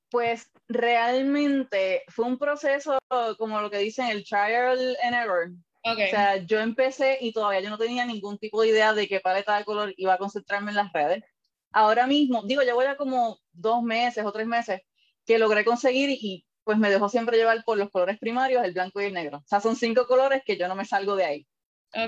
Pues 0.09 0.51
realmente 0.67 2.03
fue 2.09 2.25
un 2.25 2.37
proceso 2.37 2.97
como 3.37 3.61
lo 3.61 3.69
que 3.69 3.77
dicen 3.77 4.07
el 4.07 4.23
trial 4.23 4.97
and 5.03 5.15
error. 5.15 5.51
Okay. 5.83 6.07
O 6.07 6.09
sea, 6.09 6.37
yo 6.37 6.59
empecé 6.59 7.17
y 7.21 7.31
todavía 7.31 7.59
yo 7.59 7.69
no 7.69 7.77
tenía 7.77 8.05
ningún 8.05 8.37
tipo 8.37 8.61
de 8.61 8.69
idea 8.69 8.93
de 8.93 9.07
qué 9.07 9.19
paleta 9.19 9.57
de 9.57 9.65
color 9.65 9.93
iba 9.97 10.13
a 10.13 10.17
concentrarme 10.17 10.71
en 10.71 10.77
las 10.77 10.93
redes. 10.93 11.23
Ahora 11.71 12.07
mismo, 12.07 12.43
digo, 12.43 12.63
ya 12.63 12.73
voy 12.73 12.85
a 12.85 12.95
como 12.95 13.39
dos 13.51 13.83
meses 13.83 14.25
o 14.25 14.31
tres 14.31 14.47
meses 14.47 14.81
que 15.25 15.37
logré 15.37 15.65
conseguir 15.65 16.09
y 16.09 16.45
pues 16.63 16.77
me 16.77 16.89
dejo 16.89 17.09
siempre 17.09 17.37
llevar 17.37 17.63
por 17.65 17.77
los 17.77 17.89
colores 17.89 18.17
primarios, 18.19 18.63
el 18.63 18.73
blanco 18.73 19.01
y 19.01 19.05
el 19.05 19.13
negro. 19.13 19.37
O 19.37 19.47
sea, 19.47 19.59
son 19.59 19.75
cinco 19.75 20.07
colores 20.07 20.41
que 20.45 20.57
yo 20.57 20.67
no 20.67 20.75
me 20.75 20.85
salgo 20.85 21.15
de 21.15 21.25
ahí. 21.25 21.47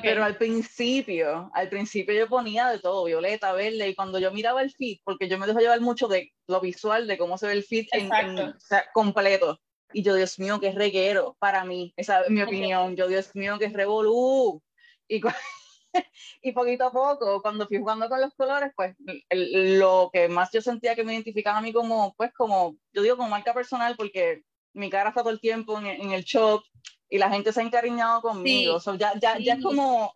Pero 0.02 0.24
al 0.24 0.36
principio, 0.36 1.52
al 1.54 1.70
principio 1.70 2.16
yo 2.16 2.28
ponía 2.28 2.70
de 2.70 2.80
todo, 2.80 3.04
violeta, 3.04 3.54
verde, 3.54 3.90
y 3.90 3.94
cuando 3.94 4.18
yo 4.18 4.32
miraba 4.32 4.64
el 4.64 4.72
feed, 4.72 4.98
porque 5.04 5.30
yo 5.30 5.38
me 5.38 5.46
dejo 5.46 5.60
llevar 5.60 5.80
mucho 5.80 6.08
de 6.08 6.34
lo 6.48 6.60
visual, 6.60 7.06
de 7.06 7.20
cómo 7.20 7.38
se 7.38 7.46
ve 7.46 7.54
el 7.54 7.64
feed 7.64 7.86
en, 7.92 8.12
o 8.12 8.60
sea, 8.60 8.84
completo. 8.96 9.60
Y 9.94 10.02
yo, 10.02 10.16
Dios 10.16 10.40
mío, 10.40 10.60
qué 10.60 10.72
reguero 10.72 11.38
para 11.40 11.64
mí, 11.66 11.94
esa 11.98 12.22
es 12.22 12.32
mi 12.32 12.42
opinión. 12.42 12.96
Yo, 12.96 13.08
Dios 13.08 13.30
mío, 13.36 13.60
qué 13.60 13.70
revolú. 13.70 14.60
Y, 15.08 15.22
y 16.42 16.52
poquito 16.52 16.86
a 16.86 16.92
poco, 16.92 17.42
cuando 17.42 17.68
fui 17.68 17.78
jugando 17.78 18.10
con 18.10 18.22
los 18.22 18.34
colores, 18.36 18.72
pues 18.76 18.96
lo 19.32 20.10
que 20.12 20.28
más 20.28 20.52
yo 20.52 20.62
sentía 20.62 20.96
que 20.96 21.04
me 21.04 21.14
identificaba 21.14 21.58
a 21.58 21.62
mí 21.62 21.74
como, 21.74 22.14
pues 22.16 22.34
como, 22.34 22.76
yo 22.94 23.02
digo 23.02 23.18
como 23.18 23.30
marca 23.30 23.54
personal, 23.54 23.96
porque 23.96 24.44
mi 24.74 24.90
cara 24.90 25.10
está 25.10 25.22
todo 25.22 25.32
el 25.32 25.40
tiempo 25.40 25.80
en, 25.80 25.86
en 25.86 26.12
el 26.12 26.24
shop 26.24 26.64
y 27.10 27.18
la 27.18 27.30
gente 27.30 27.54
se 27.54 27.62
ha 27.62 27.64
encariñado 27.64 28.22
conmigo. 28.22 28.80
ya, 28.98 29.14
ya, 29.20 29.38
ya 29.40 29.54
es 29.54 29.64
como, 29.64 30.14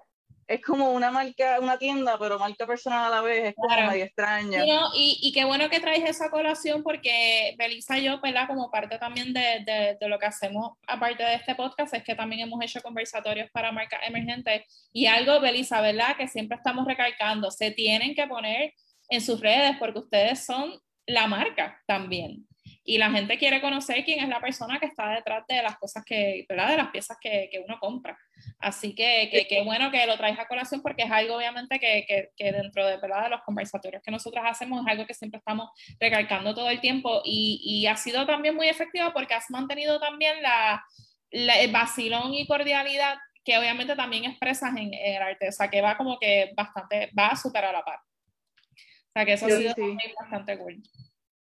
es 0.50 0.62
como 0.64 0.92
una 0.94 1.12
marca, 1.12 1.60
una 1.62 1.78
tienda, 1.78 2.18
pero 2.18 2.40
marca 2.40 2.66
personal 2.66 3.06
a 3.06 3.16
la 3.18 3.22
vez, 3.22 3.50
es 3.50 3.56
como 3.56 3.70
medio 3.70 4.04
extraña. 4.04 4.64
y, 4.96 5.20
y, 5.22 5.32
qué 5.32 5.46
bueno 5.46 5.70
que 5.70 5.80
traes 5.80 6.04
esa 6.04 6.32
colación 6.32 6.82
porque 6.82 7.54
Belisa 7.56 8.00
y 8.00 8.06
yo, 8.06 8.20
¿verdad? 8.20 8.48
Como 8.48 8.72
parte 8.72 8.98
también 8.98 9.32
de, 9.32 9.64
de, 9.64 9.98
de, 10.02 10.10
lo 10.10 10.18
que 10.18 10.26
hacemos, 10.26 10.72
aparte 10.88 11.22
de 11.22 11.36
este 11.36 11.54
podcast, 11.54 11.94
es 11.94 12.04
que 12.04 12.16
también 12.16 12.42
hemos 12.42 12.60
hecho 12.64 12.82
conversatorios 12.82 13.52
para 13.52 13.72
marcas 13.72 14.00
emergentes 14.08 14.64
y 14.92 15.06
algo, 15.06 15.40
Belisa, 15.40 15.82
¿verdad? 15.82 16.18
Que 16.18 16.28
siempre 16.28 16.58
estamos 16.58 16.88
recalcando, 16.88 17.52
se 17.52 17.70
tienen 17.70 18.16
que 18.16 18.26
poner 18.26 18.74
en 19.10 19.22
sus 19.22 19.40
redes 19.40 19.76
porque 19.78 20.00
ustedes 20.00 20.44
son 20.44 20.74
la 21.06 21.28
marca 21.28 21.80
también. 21.86 22.49
Y 22.90 22.98
la 22.98 23.12
gente 23.12 23.38
quiere 23.38 23.62
conocer 23.62 24.04
quién 24.04 24.24
es 24.24 24.28
la 24.30 24.42
persona 24.42 24.80
que 24.80 24.88
está 24.88 25.12
detrás 25.12 25.46
de 25.48 25.62
las 25.62 25.78
cosas 25.78 26.04
que, 26.04 26.44
¿verdad? 26.50 26.70
De 26.70 26.78
las 26.78 26.90
piezas 26.90 27.20
que, 27.22 27.48
que 27.52 27.60
uno 27.60 27.78
compra. 27.80 28.18
Así 28.58 28.96
que 28.96 29.46
qué 29.48 29.62
bueno 29.62 29.92
que 29.92 30.08
lo 30.08 30.18
traes 30.18 30.40
a 30.40 30.48
colación 30.48 30.82
porque 30.82 31.04
es 31.04 31.12
algo 31.12 31.36
obviamente 31.36 31.80
que, 31.80 32.32
que, 32.36 32.52
dentro 32.52 32.88
de, 32.88 32.98
¿verdad? 32.98 33.26
de 33.26 33.30
los 33.30 33.42
conversatorios 33.42 34.02
que 34.02 34.10
nosotros 34.10 34.44
hacemos 34.44 34.82
es 34.82 34.92
algo 34.92 35.06
que 35.06 35.14
siempre 35.14 35.38
estamos 35.38 35.70
recalcando 36.00 36.56
todo 36.56 36.68
el 36.72 36.82
tiempo 36.82 37.22
y, 37.24 37.62
y 37.64 37.86
ha 37.86 37.96
sido 37.96 38.26
también 38.26 38.56
muy 38.56 38.68
efectivo 38.68 39.14
porque 39.14 39.36
has 39.36 39.52
mantenido 39.52 40.00
también 40.00 40.42
la, 40.42 40.84
la 41.30 41.60
el 41.60 41.72
vacilón 41.72 42.34
y 42.34 42.48
cordialidad 42.48 43.20
que 43.46 43.56
obviamente 43.60 43.96
también 43.96 44.26
expresas 44.26 44.76
en, 44.76 44.96
el 44.96 45.22
arte, 45.22 45.50
o 45.50 45.52
sea 45.52 45.70
que 45.70 45.82
va 45.82 45.96
como 45.96 46.18
que 46.18 46.54
bastante, 46.58 47.12
va 47.18 47.28
a 47.28 47.36
superar 47.36 47.72
la 47.72 47.86
par. 47.86 48.00
O 48.00 49.12
sea 49.14 49.26
que 49.26 49.34
eso 49.34 49.46
ha 49.46 49.50
sido 49.52 49.76
bastante 50.20 50.58
cool 50.58 50.82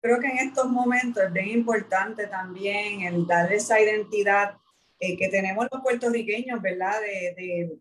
creo 0.06 0.20
que 0.20 0.28
en 0.28 0.38
estos 0.38 0.68
momentos 0.70 1.24
es 1.24 1.34
bien 1.34 1.50
importante 1.50 2.28
también 2.28 3.02
el 3.02 3.26
darle 3.26 3.56
esa 3.56 3.82
identidad 3.82 4.56
eh, 5.00 5.18
que 5.18 5.30
tenemos 5.30 5.66
los 5.72 5.82
puertorriqueños, 5.82 6.62
¿verdad? 6.62 6.94
De, 7.02 7.34
de 7.36 7.78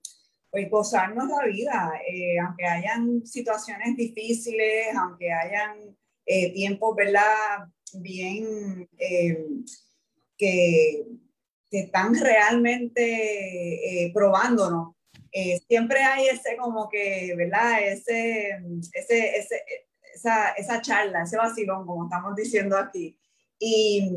pues, 0.50 0.70
gozarnos 0.70 1.28
la 1.28 1.44
vida, 1.46 1.92
eh, 2.08 2.38
aunque 2.38 2.64
hayan 2.64 3.26
situaciones 3.26 3.94
difíciles, 3.94 4.86
aunque 4.96 5.30
hayan 5.30 5.76
eh, 6.24 6.50
tiempos, 6.54 6.96
¿verdad? 6.96 7.68
Bien 7.92 8.88
que, 8.96 9.46
que, 10.38 11.04
están 11.70 12.14
realmente 12.14 14.10
probándonos. 14.14 14.94
siempre 15.68 15.98
hay 15.98 16.28
ese 16.28 16.56
como 16.56 16.88
que, 16.88 17.34
¿verdad? 17.36 17.82
Ese, 17.82 18.60
ese, 18.94 19.36
ese, 19.38 19.83
esa, 20.24 20.50
esa 20.52 20.80
charla, 20.80 21.22
ese 21.22 21.36
vacilón, 21.36 21.86
como 21.86 22.04
estamos 22.04 22.34
diciendo 22.34 22.76
aquí. 22.78 23.18
Y 23.58 24.10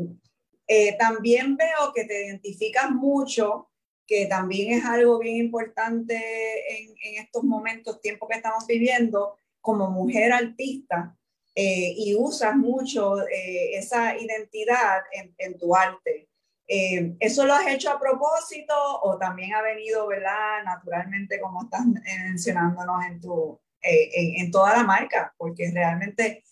eh, 0.66 0.96
también 0.98 1.56
veo 1.56 1.92
que 1.94 2.04
te 2.04 2.26
identificas 2.26 2.90
mucho, 2.90 3.68
que 4.06 4.26
también 4.26 4.72
es 4.72 4.84
algo 4.84 5.18
bien 5.18 5.36
importante 5.36 6.14
en, 6.16 6.94
en 7.02 7.22
estos 7.22 7.44
momentos, 7.44 8.00
tiempos 8.00 8.28
que 8.28 8.36
estamos 8.36 8.66
viviendo, 8.66 9.36
como 9.60 9.90
mujer 9.90 10.32
artista, 10.32 11.14
eh, 11.54 11.92
y 11.96 12.14
usas 12.14 12.56
mucho 12.56 13.26
eh, 13.28 13.76
esa 13.76 14.16
identidad 14.16 15.02
en, 15.12 15.34
en 15.38 15.58
tu 15.58 15.74
arte. 15.74 16.28
¿Eso 16.70 17.46
lo 17.46 17.54
has 17.54 17.66
hecho 17.66 17.90
a 17.90 17.98
propósito 17.98 18.74
o 19.02 19.16
también 19.16 19.54
ha 19.54 19.62
venido, 19.62 20.06
verdad, 20.06 20.62
naturalmente, 20.66 21.40
como 21.40 21.62
estás 21.62 21.86
mencionándonos 21.86 23.06
en 23.06 23.20
tu, 23.22 23.58
eh, 23.82 24.40
en, 24.40 24.50
toda 24.50 24.76
la 24.76 24.84
marca, 24.84 25.34
porque 25.36 25.70
realmente, 25.72 26.44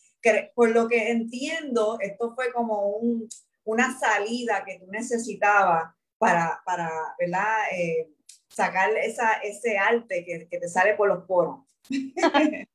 por 0.55 0.71
lo 0.71 0.89
que 0.89 1.11
entiendo, 1.11 1.99
esto 2.01 2.35
fue 2.35 2.53
como 2.53 2.89
un, 2.89 3.29
una 3.65 3.99
salida 3.99 4.65
que 4.65 4.79
tú 4.79 4.87
necesitabas 4.91 5.95
para, 6.19 6.61
para 6.65 6.91
¿verdad? 7.19 7.73
Eh, 7.73 8.09
sacar 8.49 8.91
esa, 8.97 9.35
ese 9.35 9.79
arte 9.79 10.25
que, 10.25 10.49
que 10.49 10.59
te 10.59 10.69
sale 10.69 10.95
por 10.95 11.09
los 11.09 11.25
poros. 11.25 11.61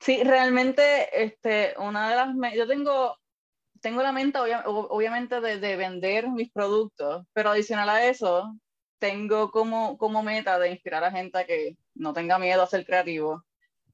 Sí, 0.00 0.22
realmente, 0.22 1.22
este, 1.22 1.74
una 1.78 2.08
de 2.08 2.16
las, 2.16 2.54
yo 2.54 2.66
tengo, 2.66 3.18
tengo 3.80 4.02
la 4.02 4.12
mente 4.12 4.38
obviamente 4.38 5.40
de, 5.40 5.58
de, 5.58 5.76
vender 5.76 6.30
mis 6.30 6.50
productos, 6.50 7.26
pero 7.32 7.50
adicional 7.50 7.88
a 7.90 8.06
eso, 8.06 8.54
tengo 8.98 9.50
como, 9.50 9.98
como 9.98 10.22
meta 10.22 10.58
de 10.58 10.70
inspirar 10.70 11.04
a 11.04 11.10
gente 11.10 11.38
a 11.38 11.44
que 11.46 11.76
no 11.98 12.12
tenga 12.12 12.38
miedo 12.38 12.62
a 12.62 12.66
ser 12.66 12.84
creativo 12.86 13.44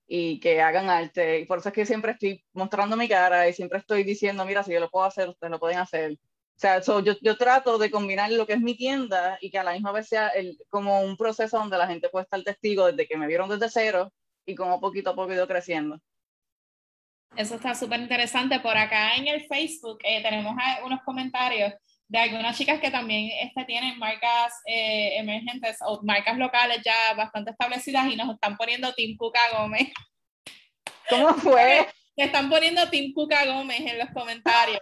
y 0.07 0.41
que 0.41 0.61
hagan 0.61 0.91
arte. 0.91 1.41
Y 1.41 1.47
por 1.47 1.59
eso 1.59 1.71
es 1.71 1.75
que 1.75 1.87
siempre 1.87 2.13
estoy 2.13 2.45
mostrando 2.53 2.97
mi 2.97 3.09
cara 3.09 3.49
y 3.49 3.53
siempre 3.53 3.79
estoy 3.79 4.05
diciendo, 4.05 4.45
mira, 4.45 4.63
si 4.63 4.73
yo 4.73 4.81
lo 4.81 4.91
puedo 4.91 5.07
hacer, 5.07 5.29
ustedes 5.29 5.51
lo 5.51 5.59
pueden 5.59 5.79
hacer. 5.79 6.13
O 6.13 6.61
sea, 6.61 6.81
yo, 6.81 7.01
yo, 7.21 7.37
trato 7.37 7.79
de 7.79 7.91
combinar 7.91 8.31
lo 8.31 8.47
que 8.47 8.53
es 8.53 8.61
mi 8.61 8.77
tienda 8.77 9.39
y 9.41 9.51
que 9.51 9.59
a 9.59 9.65
la 9.65 9.73
misma 9.73 9.91
vez 9.91 10.09
sea 10.09 10.29
el, 10.29 10.57
como 10.69 11.01
un 11.01 11.17
proceso 11.17 11.59
donde 11.59 11.77
la 11.77 11.89
gente 11.89 12.09
puede 12.11 12.25
estar 12.25 12.41
testigo 12.43 12.87
desde 12.87 13.09
que 13.09 13.17
me 13.17 13.27
vieron 13.27 13.49
desde 13.49 13.69
cero 13.69 14.13
y 14.47 14.55
como 14.55 14.81
poquito 14.81 15.11
a 15.11 15.17
poco 15.17 15.33
ido 15.33 15.49
creciendo. 15.49 15.99
Eso 17.35 17.57
está 17.57 17.75
súper 17.75 18.01
interesante. 18.01 18.61
Por 18.61 18.77
acá 18.77 19.17
en 19.17 19.27
el 19.27 19.45
Facebook 19.47 19.99
eh, 20.05 20.23
tenemos 20.23 20.55
unos 20.85 21.01
comentarios 21.03 21.73
de 22.09 22.19
algunas 22.19 22.57
chicas 22.57 22.81
que 22.81 22.91
también 22.91 23.31
este, 23.41 23.65
tienen 23.65 23.99
marcas 23.99 24.53
eh, 24.67 25.17
emergentes 25.19 25.79
o 25.81 26.01
marcas 26.03 26.37
locales 26.37 26.81
ya 26.85 27.15
bastante 27.15 27.51
establecidas 27.51 28.07
y 28.13 28.17
nos 28.17 28.35
están 28.35 28.57
poniendo 28.57 28.93
Team 28.95 29.17
Cuca 29.17 29.41
Gómez. 29.53 29.89
¿Cómo 31.09 31.35
fue? 31.35 31.87
están 32.17 32.49
poniendo 32.49 32.89
Team 32.91 33.13
Cuca 33.13 33.45
Gómez 33.47 33.81
en 33.81 33.99
los 33.99 34.09
comentarios. 34.11 34.81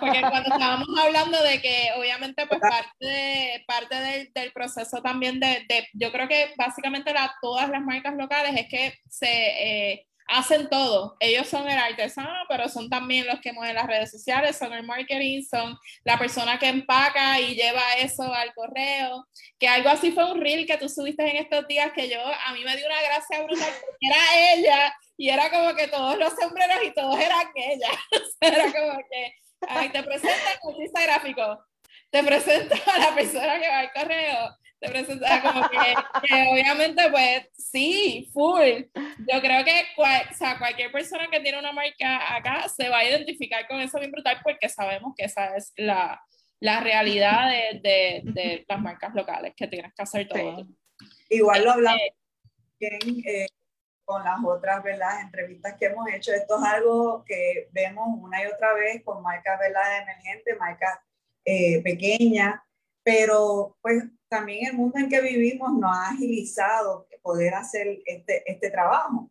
Porque 0.00 0.20
cuando 0.20 0.52
estábamos 0.52 0.88
hablando 1.00 1.42
de 1.42 1.62
que 1.62 1.90
obviamente 1.96 2.46
pues 2.46 2.60
parte, 2.60 3.64
parte 3.66 3.94
del, 3.94 4.30
del 4.34 4.52
proceso 4.52 5.00
también 5.00 5.40
de, 5.40 5.64
de, 5.66 5.88
yo 5.94 6.12
creo 6.12 6.28
que 6.28 6.52
básicamente 6.58 7.14
la, 7.14 7.34
todas 7.40 7.70
las 7.70 7.80
marcas 7.80 8.14
locales 8.14 8.54
es 8.54 8.68
que 8.68 8.98
se... 9.08 9.92
Eh, 9.92 10.04
hacen 10.28 10.68
todo. 10.68 11.16
Ellos 11.20 11.48
son 11.48 11.68
el 11.68 11.78
artesano, 11.78 12.44
pero 12.48 12.68
son 12.68 12.88
también 12.88 13.26
los 13.26 13.40
que 13.40 13.52
mueven 13.52 13.74
las 13.74 13.86
redes 13.86 14.10
sociales, 14.10 14.56
son 14.56 14.72
el 14.72 14.84
marketing, 14.84 15.42
son 15.42 15.76
la 16.04 16.18
persona 16.18 16.58
que 16.58 16.68
empaca 16.68 17.40
y 17.40 17.54
lleva 17.54 17.94
eso 17.98 18.22
al 18.32 18.54
correo. 18.54 19.26
Que 19.58 19.68
algo 19.68 19.88
así 19.88 20.12
fue 20.12 20.30
un 20.30 20.40
reel 20.40 20.66
que 20.66 20.76
tú 20.76 20.88
subiste 20.88 21.28
en 21.28 21.36
estos 21.38 21.66
días 21.66 21.92
que 21.92 22.08
yo, 22.08 22.20
a 22.20 22.52
mí 22.52 22.62
me 22.64 22.76
dio 22.76 22.86
una 22.86 23.02
gracia 23.02 23.42
brutal, 23.42 23.72
porque 23.80 24.06
era 24.06 24.54
ella 24.54 24.94
y 25.16 25.30
era 25.30 25.50
como 25.50 25.74
que 25.74 25.88
todos 25.88 26.18
los 26.18 26.32
sombreros 26.34 26.78
y 26.84 26.92
todos 26.92 27.18
eran 27.18 27.46
ella. 27.54 27.90
era 28.40 28.64
como 28.64 28.98
que, 28.98 29.34
ay, 29.66 29.88
te 29.88 30.02
presento 30.02 30.36
el 30.36 30.70
artista 30.70 31.02
gráfico, 31.02 31.64
te 32.10 32.22
presento 32.22 32.74
a 32.94 32.98
la 32.98 33.14
persona 33.14 33.58
que 33.58 33.68
va 33.68 33.78
al 33.80 33.92
correo 33.92 34.56
como 34.80 35.68
que, 35.68 36.48
obviamente 36.50 37.10
pues 37.10 37.48
sí, 37.52 38.30
full. 38.32 38.84
Yo 38.94 39.40
creo 39.40 39.64
que 39.64 39.82
o 39.96 40.34
sea, 40.34 40.58
cualquier 40.58 40.92
persona 40.92 41.28
que 41.30 41.40
tiene 41.40 41.58
una 41.58 41.72
marca 41.72 42.36
acá 42.36 42.68
se 42.68 42.88
va 42.88 42.98
a 42.98 43.04
identificar 43.04 43.66
con 43.66 43.80
eso 43.80 43.98
bien 43.98 44.12
brutal 44.12 44.38
porque 44.42 44.68
sabemos 44.68 45.14
que 45.16 45.24
esa 45.24 45.56
es 45.56 45.72
la, 45.76 46.20
la 46.60 46.80
realidad 46.80 47.50
de, 47.50 47.80
de, 47.80 48.22
de, 48.24 48.64
las 48.68 48.80
marcas 48.80 49.14
locales, 49.14 49.54
que 49.56 49.66
tienes 49.66 49.92
que 49.94 50.02
hacer 50.02 50.28
todo. 50.28 50.66
Igual 51.28 51.64
lo 51.64 51.72
hablamos 51.72 52.00
este, 52.78 53.44
eh, 53.44 53.46
con 54.04 54.24
las 54.24 54.38
otras 54.44 54.82
¿verdad? 54.82 55.20
entrevistas 55.20 55.74
que 55.78 55.86
hemos 55.86 56.08
hecho. 56.10 56.32
Esto 56.32 56.58
es 56.58 56.64
algo 56.64 57.24
que 57.24 57.68
vemos 57.72 58.06
una 58.20 58.42
y 58.42 58.46
otra 58.46 58.72
vez 58.74 59.02
con 59.04 59.22
marcas 59.22 59.58
¿verdad? 59.58 60.02
emergentes, 60.02 60.58
marcas 60.58 60.98
eh, 61.44 61.82
pequeñas, 61.82 62.60
pero 63.02 63.76
pues 63.80 64.04
también 64.28 64.66
el 64.66 64.74
mundo 64.74 64.98
en 64.98 65.08
que 65.08 65.20
vivimos 65.20 65.72
nos 65.72 65.96
ha 65.96 66.10
agilizado 66.10 67.08
poder 67.28 67.54
hacer 67.54 68.00
este, 68.06 68.42
este 68.50 68.70
trabajo. 68.70 69.30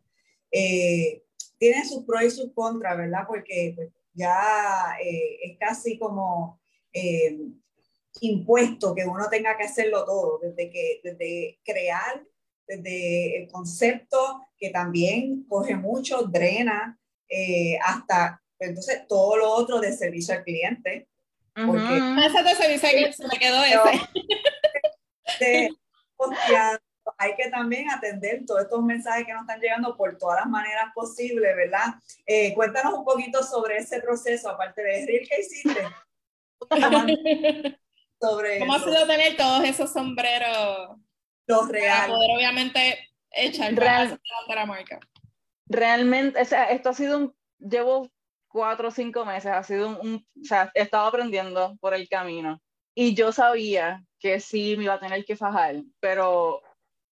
Eh, 0.52 1.24
tiene 1.58 1.84
sus 1.84 2.04
pros 2.04 2.22
y 2.22 2.30
sus 2.30 2.52
contras, 2.52 2.96
¿verdad? 2.96 3.24
Porque 3.26 3.72
pues, 3.74 3.88
ya 4.14 4.96
eh, 5.02 5.38
es 5.42 5.58
casi 5.58 5.98
como 5.98 6.60
eh, 6.92 7.36
impuesto 8.20 8.94
que 8.94 9.04
uno 9.04 9.28
tenga 9.28 9.56
que 9.56 9.64
hacerlo 9.64 10.04
todo, 10.04 10.38
desde, 10.38 10.70
que, 10.70 11.00
desde 11.02 11.58
crear, 11.64 12.22
desde 12.68 13.42
el 13.42 13.50
concepto 13.50 14.46
que 14.56 14.70
también 14.70 15.44
coge 15.48 15.74
mucho, 15.74 16.22
drena, 16.22 16.98
hasta 17.84 18.40
entonces 18.60 19.06
todo 19.08 19.36
lo 19.36 19.50
otro 19.50 19.80
de 19.80 19.92
servicio 19.92 20.34
al 20.34 20.44
cliente. 20.44 21.08
Porque, 21.54 21.96
Ese 22.26 22.42
de 22.44 22.54
servicio 22.54 22.88
al 22.88 22.94
cliente 22.94 23.12
se 23.12 23.26
me 23.26 23.38
quedó 23.38 23.62
ese. 23.64 24.00
Hay 27.16 27.34
que 27.36 27.48
también 27.50 27.90
atender 27.90 28.44
todos 28.46 28.62
estos 28.62 28.82
mensajes 28.82 29.26
que 29.26 29.32
nos 29.32 29.42
están 29.42 29.60
llegando 29.60 29.96
por 29.96 30.18
todas 30.18 30.40
las 30.40 30.48
maneras 30.48 30.92
posibles, 30.94 31.56
¿verdad? 31.56 31.94
Eh, 32.26 32.54
cuéntanos 32.54 32.94
un 32.94 33.04
poquito 33.04 33.42
sobre 33.42 33.78
ese 33.78 34.00
proceso, 34.00 34.50
aparte 34.50 34.82
de 34.82 35.06
Reel 35.06 35.28
que 35.28 35.40
hiciste. 35.40 35.88
sobre 38.20 38.58
¿Cómo 38.58 38.74
ha 38.74 38.80
sido 38.80 39.06
tener 39.06 39.36
todos 39.36 39.64
esos 39.64 39.92
sombreros? 39.92 40.98
Los 41.46 41.68
reales. 41.68 42.00
Para 42.00 42.12
poder 42.12 42.30
obviamente 42.36 43.08
echar 43.30 43.74
Real, 43.74 44.20
para 44.46 44.66
marca. 44.66 44.98
Realmente, 45.66 46.40
o 46.40 46.44
sea, 46.44 46.64
esto 46.64 46.90
ha 46.90 46.94
sido 46.94 47.18
un, 47.18 47.34
llevo 47.58 48.10
cuatro 48.48 48.88
o 48.88 48.90
cinco 48.90 49.24
meses, 49.24 49.52
ha 49.52 49.62
sido 49.62 50.00
un, 50.00 50.16
o 50.16 50.44
sea, 50.44 50.70
he 50.74 50.82
estado 50.82 51.06
aprendiendo 51.06 51.76
por 51.80 51.94
el 51.94 52.08
camino 52.08 52.60
y 52.94 53.14
yo 53.14 53.32
sabía 53.32 54.02
que 54.18 54.40
sí 54.40 54.76
me 54.76 54.84
iba 54.84 54.94
a 54.94 55.00
tener 55.00 55.24
que 55.24 55.36
fajar, 55.36 55.76
pero 56.00 56.62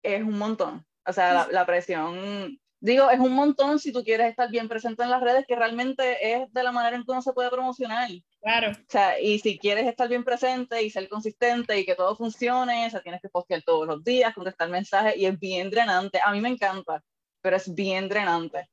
es 0.02 0.22
un 0.22 0.38
montón. 0.38 0.86
O 1.06 1.14
sea, 1.14 1.48
la, 1.52 1.66
presión, 1.66 2.60
digo, 2.80 3.10
es 3.10 3.20
un 3.20 3.34
montón 3.34 3.78
si 3.80 3.92
tú 3.92 4.04
quieres 4.04 4.30
estar 4.30 4.50
bien 4.50 4.70
presente 4.70 5.04
en 5.04 5.10
las 5.10 5.22
redes, 5.22 5.46
que 5.46 5.56
realmente 5.56 6.34
es 6.34 6.54
de 6.54 6.64
la 6.64 6.72
manera 6.72 6.96
en 6.96 7.04
que 7.04 7.12
uno 7.12 7.22
se 7.22 7.34
puede 7.34 7.50
promocionar. 7.50 8.10
Claro. 8.42 8.72
O 8.72 8.86
sea, 8.88 9.20
y 9.20 9.40
si 9.40 9.58
quieres 9.58 9.86
estar 9.86 10.08
bien 10.08 10.24
presente 10.24 10.82
y 10.82 10.90
ser 10.90 11.10
consistente 11.10 11.78
y 11.78 11.86
que 11.86 11.96
todo 11.96 12.16
funcione, 12.16 12.88
o 12.88 12.90
sea, 12.90 13.02
tienes 13.02 13.22
que 13.22 13.30
postear 13.30 13.64
todos 13.64 13.86
los 13.86 14.04
días, 14.04 14.34
contestar 14.34 14.70
mensajes 14.70 15.18
y 15.18 15.26
es 15.26 15.38
bien 15.38 15.70
drenante. 15.70 16.20
A 16.24 16.32
mí 16.32 16.40
me 16.40 16.50
encanta, 16.50 17.04
pero 17.42 17.58
es 17.58 17.74
bien 17.74 18.08
drenante. 18.08 18.70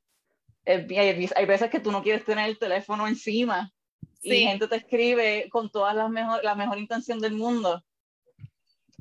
hay, 0.65 1.29
hay 1.35 1.47
veces 1.47 1.69
que 1.69 1.81
tú 1.81 1.91
no 1.91 2.03
quieres 2.03 2.25
tener 2.25 2.49
el 2.49 2.59
teléfono 2.59 3.09
encima 3.09 3.73
y 4.23 4.41
gente 4.41 4.69
te 4.69 4.77
escribe 4.77 5.49
con 5.51 5.71
todas 5.71 5.95
las 5.95 6.11
mejor, 6.11 6.45
la 6.45 6.55
mejor 6.55 6.79
intención 6.79 7.21
del 7.21 7.35
mundo. 7.35 7.83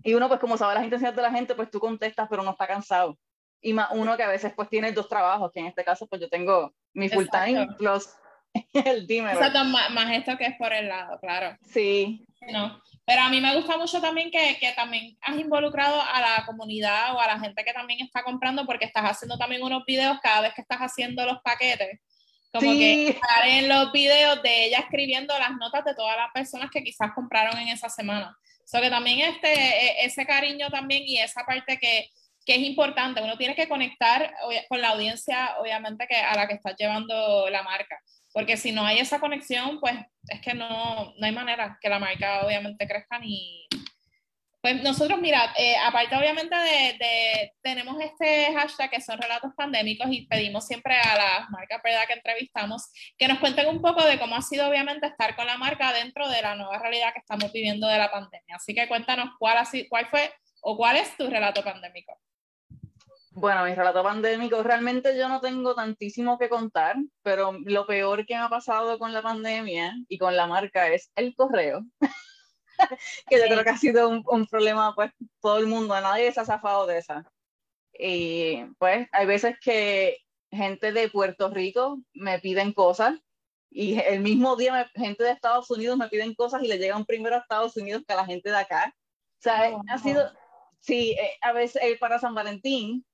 Y 0.03 0.13
uno, 0.13 0.27
pues 0.27 0.39
como 0.39 0.57
sabe 0.57 0.75
las 0.75 0.83
intenciones 0.83 1.15
de 1.15 1.21
la 1.21 1.31
gente, 1.31 1.55
pues 1.55 1.69
tú 1.69 1.79
contestas, 1.79 2.27
pero 2.29 2.43
no 2.43 2.51
está 2.51 2.67
cansado. 2.67 3.17
Y 3.61 3.73
más 3.73 3.89
uno 3.91 4.15
que 4.15 4.23
a 4.23 4.29
veces 4.29 4.53
pues 4.55 4.69
tiene 4.69 4.91
dos 4.91 5.09
trabajos, 5.09 5.51
que 5.51 5.59
en 5.59 5.67
este 5.67 5.83
caso 5.83 6.07
pues 6.07 6.21
yo 6.21 6.29
tengo 6.29 6.73
mi 6.93 7.09
full 7.09 7.25
time 7.31 7.67
plus 7.77 8.09
el 8.73 9.05
dímelo. 9.05 9.37
Exacto, 9.37 9.63
más, 9.65 9.91
más, 9.91 10.11
esto 10.11 10.37
que 10.37 10.45
es 10.45 10.55
por 10.57 10.73
el 10.73 10.87
lado, 10.87 11.19
claro. 11.19 11.57
Sí. 11.65 12.25
No. 12.51 12.81
Pero 13.05 13.21
a 13.21 13.29
mí 13.29 13.41
me 13.41 13.55
gusta 13.55 13.77
mucho 13.77 13.99
también 14.01 14.31
que, 14.31 14.57
que, 14.59 14.71
también 14.73 15.17
has 15.21 15.37
involucrado 15.37 16.01
a 16.01 16.21
la 16.21 16.45
comunidad 16.45 17.15
o 17.15 17.19
a 17.19 17.27
la 17.27 17.39
gente 17.39 17.63
que 17.63 17.73
también 17.73 17.99
está 18.01 18.23
comprando 18.23 18.65
porque 18.65 18.85
estás 18.85 19.03
haciendo 19.03 19.37
también 19.37 19.63
unos 19.63 19.83
videos 19.85 20.17
cada 20.21 20.41
vez 20.41 20.53
que 20.53 20.61
estás 20.61 20.79
haciendo 20.79 21.25
los 21.25 21.41
paquetes. 21.41 21.99
Como 22.51 22.71
que 22.71 23.09
estar 23.09 23.47
en 23.47 23.69
los 23.69 23.91
videos 23.91 24.41
de 24.41 24.65
ella 24.65 24.79
escribiendo 24.79 25.37
las 25.37 25.51
notas 25.57 25.85
de 25.85 25.93
todas 25.93 26.17
las 26.17 26.31
personas 26.31 26.71
que 26.71 26.83
quizás 26.83 27.11
compraron 27.13 27.57
en 27.59 27.67
esa 27.67 27.89
semana. 27.89 28.35
So 28.69 28.79
que 28.79 28.89
también 28.91 29.21
este, 29.21 29.51
e, 29.51 30.05
ese 30.05 30.27
cariño 30.27 30.69
también 30.69 31.01
y 31.03 31.17
esa 31.17 31.43
parte 31.43 31.79
que, 31.79 32.07
que 32.45 32.53
es 32.53 32.61
importante, 32.61 33.19
uno 33.19 33.35
tiene 33.35 33.55
que 33.55 33.67
conectar 33.67 34.31
con 34.67 34.79
la 34.79 34.89
audiencia, 34.89 35.55
obviamente, 35.59 36.05
que 36.07 36.15
a 36.15 36.35
la 36.35 36.47
que 36.47 36.53
estás 36.53 36.75
llevando 36.77 37.49
la 37.49 37.63
marca. 37.63 37.99
Porque 38.31 38.57
si 38.57 38.71
no 38.71 38.85
hay 38.85 38.99
esa 38.99 39.19
conexión, 39.19 39.79
pues 39.79 39.95
es 40.27 40.39
que 40.41 40.53
no, 40.53 41.15
no 41.17 41.25
hay 41.25 41.31
manera 41.31 41.79
que 41.81 41.89
la 41.89 41.97
marca 41.97 42.45
obviamente 42.45 42.87
crezca 42.87 43.17
ni... 43.17 43.67
Pues 44.61 44.83
nosotros, 44.83 45.19
mira, 45.21 45.53
eh, 45.57 45.77
aparte 45.77 46.17
obviamente 46.17 46.53
de, 46.53 47.53
tenemos 47.61 48.01
este 48.01 48.53
hashtag 48.53 48.89
que 48.89 49.01
son 49.01 49.17
relatos 49.17 49.53
pandémicos 49.55 50.07
y 50.11 50.27
pedimos 50.27 50.67
siempre 50.67 50.95
a 50.95 51.15
las 51.15 51.49
marcas 51.49 51.81
¿verdad? 51.81 52.05
que 52.07 52.13
entrevistamos 52.13 52.91
que 53.17 53.29
nos 53.29 53.39
cuenten 53.39 53.69
un 53.69 53.81
poco 53.81 54.03
de 54.03 54.19
cómo 54.19 54.35
ha 54.35 54.41
sido 54.41 54.67
obviamente 54.67 55.07
estar 55.07 55.37
con 55.37 55.47
la 55.47 55.57
marca 55.57 55.93
dentro 55.93 56.27
de 56.27 56.41
la 56.41 56.55
nueva 56.55 56.77
realidad 56.77 57.13
que 57.13 57.19
estamos 57.19 57.53
viviendo 57.53 57.87
de 57.87 57.97
la 57.97 58.11
pandemia. 58.11 58.57
Así 58.57 58.75
que 58.75 58.89
cuéntanos 58.89 59.29
cuál, 59.39 59.65
cuál 59.87 60.07
fue 60.07 60.33
o 60.61 60.75
cuál 60.75 60.97
es 60.97 61.15
tu 61.15 61.29
relato 61.29 61.63
pandémico. 61.63 62.19
Bueno, 63.31 63.63
mi 63.63 63.73
relato 63.73 64.03
pandémico, 64.03 64.61
realmente 64.61 65.17
yo 65.17 65.29
no 65.29 65.39
tengo 65.39 65.73
tantísimo 65.73 66.37
que 66.37 66.49
contar, 66.49 66.97
pero 67.23 67.57
lo 67.63 67.87
peor 67.87 68.25
que 68.25 68.35
me 68.35 68.41
ha 68.41 68.49
pasado 68.49 68.99
con 68.99 69.13
la 69.13 69.21
pandemia 69.21 69.95
y 70.09 70.17
con 70.17 70.35
la 70.35 70.47
marca 70.47 70.89
es 70.89 71.11
el 71.15 71.33
correo. 71.33 71.85
que 73.29 73.37
yo 73.37 73.43
creo 73.45 73.63
que 73.63 73.69
ha 73.69 73.77
sido 73.77 74.09
un, 74.09 74.23
un, 74.27 74.45
problema, 74.47 74.93
pues, 74.95 75.11
todo 75.41 75.57
el 75.57 75.67
mundo, 75.67 75.99
nadie 75.99 76.31
se 76.31 76.39
ha 76.39 76.45
zafado 76.45 76.87
de 76.87 76.97
esa. 76.97 77.29
Y 77.93 78.63
pues, 78.77 79.07
hay 79.11 79.25
veces 79.25 79.57
que 79.61 80.17
gente 80.51 80.91
de 80.91 81.09
Puerto 81.09 81.49
Rico 81.49 81.99
me 82.13 82.39
piden 82.39 82.73
cosas 82.73 83.19
y 83.71 83.99
el 83.99 84.21
mismo 84.21 84.55
día 84.55 84.89
gente 84.95 85.23
de 85.23 85.31
Estados 85.31 85.69
Unidos 85.69 85.97
me 85.97 86.09
piden 86.09 86.33
cosas 86.33 86.63
y 86.63 86.67
le 86.67 86.79
llegan 86.79 87.05
primero 87.05 87.35
a 87.35 87.39
Estados 87.39 87.77
Unidos 87.77 88.03
que 88.07 88.13
a 88.13 88.17
la 88.17 88.25
gente 88.25 88.49
de 88.49 88.57
acá. 88.57 88.95
O 88.95 89.41
sea, 89.41 89.71
oh, 89.73 89.83
ha 89.87 89.97
sido, 89.99 90.31
sí, 90.79 91.11
eh, 91.11 91.37
a 91.41 91.51
veces 91.51 91.81
eh, 91.83 91.97
para 91.99 92.19
San 92.19 92.33
Valentín 92.33 93.05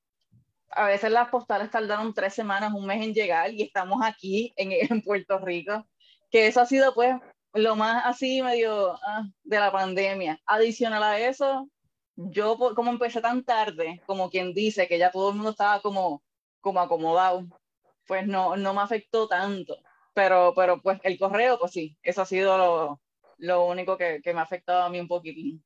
a 0.71 0.87
veces 0.87 1.11
las 1.11 1.29
postales 1.29 1.71
tardaron 1.71 2.13
tres 2.13 2.33
semanas, 2.33 2.73
un 2.73 2.85
mes 2.85 3.03
en 3.03 3.13
llegar 3.13 3.53
y 3.53 3.63
estamos 3.63 3.99
aquí 4.03 4.53
en, 4.55 4.71
en 4.91 5.01
Puerto 5.01 5.39
Rico, 5.39 5.85
que 6.29 6.47
eso 6.47 6.61
ha 6.61 6.65
sido 6.65 6.93
pues 6.93 7.15
lo 7.55 7.75
más 7.75 8.05
así 8.05 8.41
medio 8.41 8.93
ah, 9.05 9.23
de 9.43 9.59
la 9.59 9.71
pandemia. 9.71 10.39
Adicional 10.45 11.03
a 11.03 11.19
eso, 11.19 11.69
yo 12.15 12.57
como 12.75 12.91
empecé 12.91 13.21
tan 13.21 13.43
tarde, 13.43 14.01
como 14.05 14.29
quien 14.29 14.53
dice 14.53 14.87
que 14.87 14.97
ya 14.97 15.11
todo 15.11 15.29
el 15.29 15.35
mundo 15.35 15.51
estaba 15.51 15.81
como, 15.81 16.21
como 16.61 16.79
acomodado, 16.81 17.45
pues 18.05 18.27
no, 18.27 18.55
no 18.57 18.73
me 18.73 18.81
afectó 18.81 19.27
tanto. 19.27 19.77
Pero, 20.13 20.53
pero 20.55 20.81
pues 20.81 20.99
el 21.03 21.17
correo, 21.17 21.57
pues 21.59 21.71
sí, 21.71 21.97
eso 22.03 22.21
ha 22.21 22.25
sido 22.25 22.57
lo, 22.57 23.01
lo 23.37 23.65
único 23.65 23.97
que, 23.97 24.21
que 24.21 24.33
me 24.33 24.39
ha 24.39 24.43
afectado 24.43 24.83
a 24.83 24.89
mí 24.89 24.99
un 24.99 25.07
poquitín. 25.07 25.63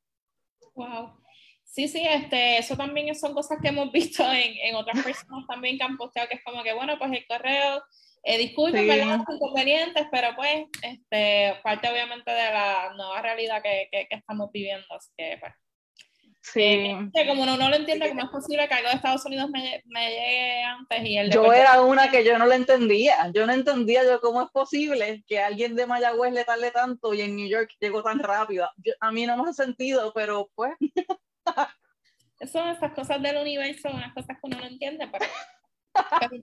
Wow. 0.76 1.20
Sí, 1.64 1.88
sí, 1.88 2.04
este, 2.04 2.58
eso 2.58 2.76
también 2.76 3.14
son 3.14 3.34
cosas 3.34 3.60
que 3.62 3.68
hemos 3.70 3.92
visto 3.92 4.24
en, 4.24 4.54
en 4.64 4.76
otras 4.76 5.04
personas 5.04 5.46
también 5.48 5.78
que 5.78 5.84
han 5.84 5.98
posteado, 5.98 6.28
que 6.30 6.36
es 6.36 6.44
como 6.44 6.64
que, 6.64 6.74
bueno, 6.74 6.98
pues 6.98 7.12
el 7.12 7.26
correo, 7.28 7.84
eh, 8.30 8.38
disculpen, 8.38 8.82
sí. 8.82 8.88
¿verdad? 8.88 9.20
Los 9.28 9.36
inconvenientes, 9.36 10.08
pero 10.12 10.36
pues, 10.36 10.66
este, 10.84 11.56
parte 11.64 11.90
obviamente 11.90 12.30
de 12.30 12.52
la 12.52 12.94
nueva 12.96 13.22
realidad 13.24 13.62
que, 13.64 13.90
que, 13.92 14.08
que 14.08 14.16
estamos 14.16 14.52
viviendo, 14.52 14.86
así 14.92 15.10
que, 15.18 15.38
pues. 15.40 15.54
Sí. 16.42 16.62
Eh, 16.62 17.28
como 17.28 17.44
uno 17.44 17.58
no 17.58 17.70
lo 17.70 17.76
entiende, 17.76 18.10
¿cómo 18.10 18.22
es 18.22 18.30
posible 18.30 18.68
que 18.68 18.74
algo 18.74 18.90
de 18.90 18.96
Estados 18.96 19.26
Unidos 19.26 19.50
me, 19.50 19.84
me 19.86 20.10
llegue 20.10 20.64
antes 20.64 21.04
y 21.04 21.18
el 21.18 21.32
Yo 21.32 21.52
era 21.52 21.82
una 21.82 22.10
que 22.10 22.24
yo 22.24 22.38
no 22.38 22.46
lo 22.46 22.54
entendía. 22.54 23.32
Yo 23.34 23.46
no 23.46 23.54
entendía 23.54 24.04
yo 24.04 24.22
cómo 24.22 24.44
es 24.44 24.50
posible 24.50 25.24
que 25.28 25.40
alguien 25.40 25.76
de 25.76 25.86
Mayagüez 25.86 26.32
le 26.32 26.46
tarde 26.46 26.72
tanto 26.72 27.14
y 27.14 27.22
en 27.22 27.36
New 27.36 27.48
York 27.48 27.72
llegó 27.80 28.04
tan 28.04 28.20
rápido. 28.20 28.70
Yo, 28.78 28.94
a 29.00 29.12
mí 29.12 29.26
no 29.26 29.38
me 29.38 29.50
hace 29.50 29.66
sentido, 29.66 30.12
pero 30.14 30.50
pues. 30.56 30.74
Son 32.52 32.70
estas 32.70 32.94
cosas 32.94 33.22
del 33.22 33.38
universo, 33.38 33.90
unas 33.90 34.14
cosas 34.14 34.38
que 34.38 34.48
uno 34.48 34.60
no 34.60 34.68
entiende, 34.68 35.10
pero, 35.12 35.26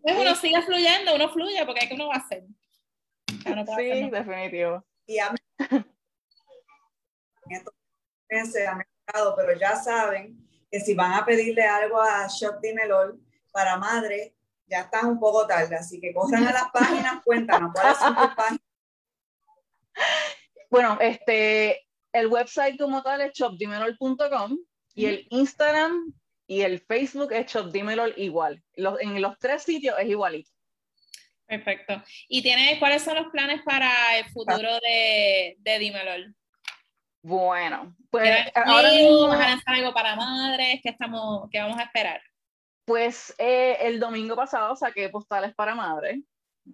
pero 0.02 0.20
uno 0.20 0.34
sigue 0.34 0.62
fluyendo, 0.62 1.14
uno 1.14 1.28
fluye 1.30 1.64
porque 1.64 1.82
hay 1.82 1.88
que 1.88 1.94
uno 1.94 2.08
va 2.08 2.14
a 2.14 2.18
hacer. 2.18 2.44
No 3.46 3.64
sí, 3.64 3.90
hacer 3.90 4.10
definitivo. 4.10 4.84
Y 5.06 5.18
a 5.18 5.30
mí, 5.30 5.38
pero 9.36 9.52
ya 9.58 9.76
saben 9.76 10.36
que 10.70 10.80
si 10.80 10.94
van 10.94 11.12
a 11.12 11.24
pedirle 11.24 11.62
algo 11.64 12.00
a 12.00 12.26
Shop 12.26 12.60
Dimelol 12.60 13.20
para 13.52 13.76
madre, 13.76 14.34
ya 14.66 14.80
están 14.80 15.06
un 15.06 15.20
poco 15.20 15.46
tarde, 15.46 15.76
así 15.76 16.00
que 16.00 16.12
corran 16.12 16.46
a 16.46 16.52
las 16.52 16.70
páginas, 16.72 17.22
cuéntanos 17.24 17.72
cuáles 17.72 17.98
son 17.98 18.16
tus 18.16 18.34
páginas. 18.34 18.60
Bueno, 20.70 20.98
este, 21.00 21.86
el 22.12 22.26
website 22.26 22.78
como 22.78 23.02
tal 23.02 23.20
es 23.20 23.32
shopdimelol.com 23.32 24.58
y 24.94 25.06
el 25.06 25.26
Instagram 25.30 26.12
y 26.46 26.62
el 26.62 26.80
Facebook 26.80 27.32
es 27.32 27.52
Dímelo 27.72 28.08
igual. 28.16 28.62
Los, 28.74 29.00
en 29.00 29.20
los 29.20 29.38
tres 29.38 29.62
sitios 29.62 29.96
es 29.98 30.08
igualito. 30.08 30.50
Perfecto. 31.46 32.02
¿Y 32.28 32.42
tiene, 32.42 32.78
cuáles 32.78 33.02
son 33.02 33.16
los 33.16 33.28
planes 33.28 33.62
para 33.62 34.18
el 34.18 34.24
futuro 34.30 34.78
de, 34.82 35.56
de 35.58 35.78
Dímelo? 35.78 36.32
Bueno, 37.22 37.96
pues 38.10 38.52
ahora 38.54 38.90
mismo... 38.90 39.28
¿Vas 39.28 39.40
a 39.40 39.48
lanzar 39.48 39.74
algo 39.74 39.92
para 39.92 40.14
madres? 40.14 40.80
¿Qué, 40.82 40.90
estamos, 40.90 41.48
qué 41.50 41.60
vamos 41.60 41.78
a 41.78 41.82
esperar? 41.82 42.20
Pues 42.84 43.34
eh, 43.38 43.78
el 43.80 43.98
domingo 43.98 44.36
pasado 44.36 44.76
saqué 44.76 45.08
postales 45.08 45.52
para 45.54 45.74
madres, 45.74 46.20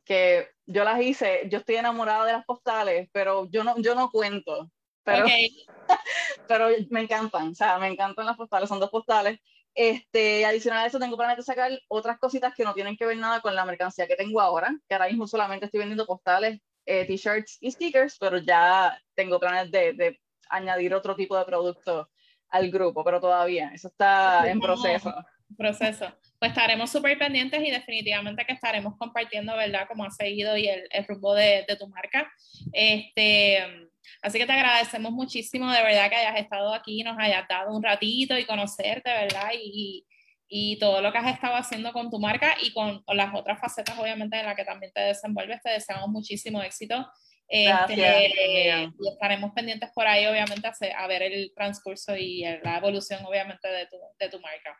que 0.04 0.46
yo 0.66 0.84
las 0.84 1.00
hice, 1.00 1.48
yo 1.48 1.58
estoy 1.58 1.76
enamorada 1.76 2.26
de 2.26 2.32
las 2.32 2.44
postales, 2.44 3.08
pero 3.12 3.48
yo 3.50 3.64
no, 3.64 3.78
yo 3.78 3.94
no 3.94 4.10
cuento. 4.10 4.70
Pero, 5.04 5.24
pero 6.48 6.68
me 6.90 7.00
encantan, 7.00 7.48
o 7.48 7.54
sea, 7.54 7.78
me 7.78 7.88
encantan 7.88 8.26
las 8.26 8.36
postales, 8.36 8.68
son 8.68 8.78
dos 8.78 8.90
postales. 8.90 9.40
Este, 9.74 10.44
adicional 10.44 10.84
a 10.84 10.86
eso, 10.86 10.98
tengo 10.98 11.16
planes 11.16 11.38
de 11.38 11.42
sacar 11.42 11.70
otras 11.88 12.18
cositas 12.18 12.54
que 12.54 12.64
no 12.64 12.74
tienen 12.74 12.96
que 12.96 13.06
ver 13.06 13.16
nada 13.16 13.40
con 13.40 13.54
la 13.54 13.64
mercancía 13.64 14.06
que 14.06 14.16
tengo 14.16 14.40
ahora, 14.40 14.74
que 14.88 14.94
ahora 14.94 15.08
mismo 15.08 15.26
solamente 15.26 15.66
estoy 15.66 15.78
vendiendo 15.80 16.06
postales, 16.06 16.60
eh, 16.84 17.06
t-shirts 17.06 17.58
y 17.60 17.70
stickers, 17.70 18.18
pero 18.18 18.38
ya 18.38 18.98
tengo 19.14 19.40
planes 19.40 19.70
de, 19.70 19.92
de, 19.94 20.20
añadir 20.50 20.92
otro 20.94 21.16
tipo 21.16 21.38
de 21.38 21.46
producto 21.46 22.10
al 22.50 22.70
grupo, 22.70 23.02
pero 23.02 23.20
todavía, 23.20 23.70
eso 23.72 23.88
está 23.88 24.46
en 24.50 24.60
proceso. 24.60 25.14
Proceso. 25.56 26.12
Pues 26.38 26.50
estaremos 26.50 26.90
súper 26.90 27.18
pendientes 27.18 27.62
y 27.62 27.70
definitivamente 27.70 28.44
que 28.44 28.52
estaremos 28.52 28.96
compartiendo, 28.98 29.56
¿verdad?, 29.56 29.86
cómo 29.88 30.04
ha 30.04 30.10
seguido 30.10 30.56
y 30.58 30.68
el, 30.68 30.86
el 30.90 31.06
rumbo 31.06 31.34
de, 31.34 31.64
de 31.66 31.76
tu 31.76 31.88
marca. 31.88 32.30
Este, 32.72 33.90
Así 34.20 34.38
que 34.38 34.46
te 34.46 34.52
agradecemos 34.52 35.12
muchísimo, 35.12 35.70
de 35.70 35.82
verdad, 35.82 36.08
que 36.08 36.16
hayas 36.16 36.40
estado 36.40 36.74
aquí, 36.74 37.02
nos 37.02 37.18
hayas 37.18 37.46
dado 37.48 37.74
un 37.74 37.82
ratito 37.82 38.38
y 38.38 38.44
conocerte, 38.44 39.10
¿verdad? 39.10 39.50
Y, 39.54 40.06
y 40.48 40.78
todo 40.78 41.00
lo 41.00 41.12
que 41.12 41.18
has 41.18 41.34
estado 41.34 41.56
haciendo 41.56 41.92
con 41.92 42.10
tu 42.10 42.18
marca 42.18 42.56
y 42.60 42.72
con, 42.72 43.02
con, 43.04 43.16
las 43.16 43.34
otras 43.34 43.58
facetas, 43.58 43.98
obviamente, 43.98 44.38
en 44.38 44.46
las 44.46 44.56
que 44.56 44.64
también 44.64 44.92
te 44.92 45.00
desenvuelves. 45.00 45.62
Te 45.62 45.70
deseamos 45.70 46.08
muchísimo 46.08 46.62
éxito. 46.62 47.06
Este, 47.48 48.82
y 48.98 49.08
estaremos 49.08 49.52
pendientes 49.52 49.90
por 49.94 50.06
ahí, 50.06 50.26
obviamente, 50.26 50.66
a, 50.66 51.02
a 51.02 51.06
ver 51.06 51.22
el 51.22 51.52
transcurso 51.54 52.16
y 52.16 52.44
la 52.62 52.78
evolución, 52.78 53.24
obviamente, 53.24 53.68
de 53.68 53.86
tu, 53.86 53.96
de 54.18 54.28
tu 54.28 54.40
marca. 54.40 54.78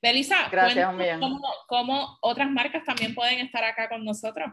Belisa, 0.00 0.48
Gracias, 0.50 0.88
cómo, 1.18 1.40
cómo 1.66 2.18
otras 2.22 2.50
marcas 2.50 2.84
también 2.84 3.14
pueden 3.14 3.40
estar 3.40 3.64
acá 3.64 3.88
con 3.88 4.04
nosotros. 4.04 4.48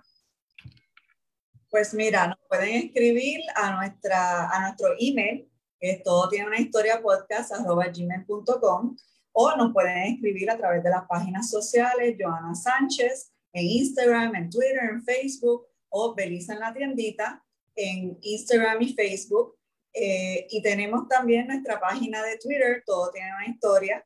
Pues 1.76 1.94
mira, 1.94 2.28
nos 2.28 2.38
pueden 2.48 2.86
escribir 2.86 3.42
a, 3.54 3.76
nuestra, 3.76 4.50
a 4.50 4.62
nuestro 4.62 4.96
email, 4.98 5.52
que 5.78 5.92
es 5.92 6.04
todo 6.04 6.30
tiene 6.30 6.48
una 6.48 6.58
historia 6.58 7.02
podcast, 7.02 7.52
arroba 7.52 7.88
gmail.com, 7.88 8.96
o 9.34 9.56
nos 9.58 9.74
pueden 9.74 10.14
escribir 10.14 10.50
a 10.50 10.58
través 10.58 10.82
de 10.82 10.90
las 10.90 11.06
páginas 11.06 11.50
sociales, 11.50 12.16
Joana 12.18 12.56
Sánchez, 12.56 13.34
en 13.52 13.66
Instagram, 13.66 14.36
en 14.36 14.50
Twitter, 14.50 14.90
en 14.90 15.04
Facebook, 15.04 15.68
o 15.90 16.16
Belisa 16.16 16.54
en 16.54 16.62
la 16.62 16.74
tiendita, 16.74 17.44
en 17.76 18.18
Instagram 18.22 18.82
y 18.82 18.94
Facebook. 18.94 19.58
Eh, 19.92 20.48
y 20.52 20.62
tenemos 20.62 21.10
también 21.10 21.46
nuestra 21.46 21.78
página 21.78 22.24
de 22.24 22.38
Twitter, 22.38 22.84
todo 22.86 23.12
tiene 23.12 23.36
una 23.36 23.48
historia, 23.48 24.02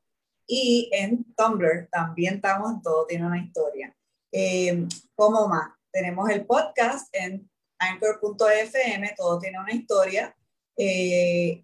y 0.47 0.89
en 0.91 1.23
Tumblr 1.35 1.87
también 1.91 2.37
estamos 2.37 2.71
en 2.71 2.81
todo 2.81 3.05
tiene 3.05 3.27
una 3.27 3.37
historia. 3.37 3.95
Eh, 4.31 4.87
¿Cómo 5.13 5.47
más? 5.47 5.69
Tenemos 5.91 6.29
el 6.29 6.45
podcast 6.45 7.07
en 7.15 7.48
anchor.fm, 7.79 9.13
todo 9.17 9.39
tiene 9.39 9.59
una 9.59 9.73
historia. 9.73 10.35
Eh, 10.77 11.63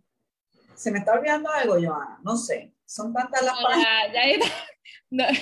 ¿Se 0.75 0.91
me 0.91 0.99
está 0.99 1.13
olvidando 1.13 1.49
algo, 1.49 1.75
Joana? 1.75 2.19
No 2.23 2.35
sé. 2.35 2.73
Son 2.85 3.13
tantas 3.13 3.43
las 3.43 3.55
páginas. 3.61 4.13
Ya, 4.13 4.37
no. 4.37 5.23
los, 5.25 5.39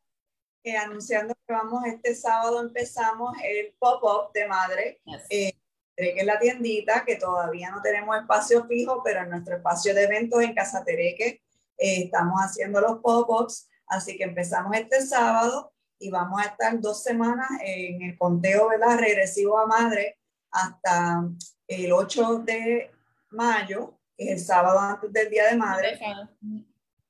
eh, 0.63 0.77
anunciando 0.77 1.35
que 1.45 1.53
vamos 1.53 1.85
este 1.85 2.15
sábado, 2.15 2.61
empezamos 2.61 3.35
el 3.43 3.73
pop-up 3.79 4.31
de 4.33 4.47
madre. 4.47 5.01
Eh, 5.29 5.53
que 5.95 6.15
es 6.17 6.25
la 6.25 6.39
tiendita, 6.39 7.03
que 7.05 7.15
todavía 7.15 7.69
no 7.71 7.81
tenemos 7.81 8.17
espacio 8.17 8.65
fijo, 8.65 9.01
pero 9.03 9.21
en 9.21 9.29
nuestro 9.29 9.57
espacio 9.57 9.93
de 9.93 10.03
eventos 10.03 10.41
en 10.41 10.53
Casa 10.53 10.83
Tereque 10.83 11.41
estamos 11.77 12.39
haciendo 12.39 12.81
los 12.81 12.99
pop-ups, 12.99 13.69
así 13.87 14.17
que 14.17 14.23
empezamos 14.23 14.75
este 14.75 15.01
sábado 15.01 15.73
y 15.99 16.09
vamos 16.09 16.41
a 16.41 16.45
estar 16.45 16.79
dos 16.79 17.03
semanas 17.03 17.47
en 17.63 18.01
el 18.01 18.17
conteo 18.17 18.69
¿verdad? 18.69 18.97
regresivo 18.97 19.59
a 19.59 19.67
madre 19.67 20.17
hasta 20.51 21.23
el 21.67 21.91
8 21.91 22.39
de 22.39 22.91
mayo, 23.29 23.97
que 24.17 24.25
es 24.25 24.31
el 24.31 24.39
sábado 24.39 24.79
antes 24.79 25.11
del 25.11 25.29
Día 25.29 25.49
de 25.49 25.55
Madre, 25.55 25.99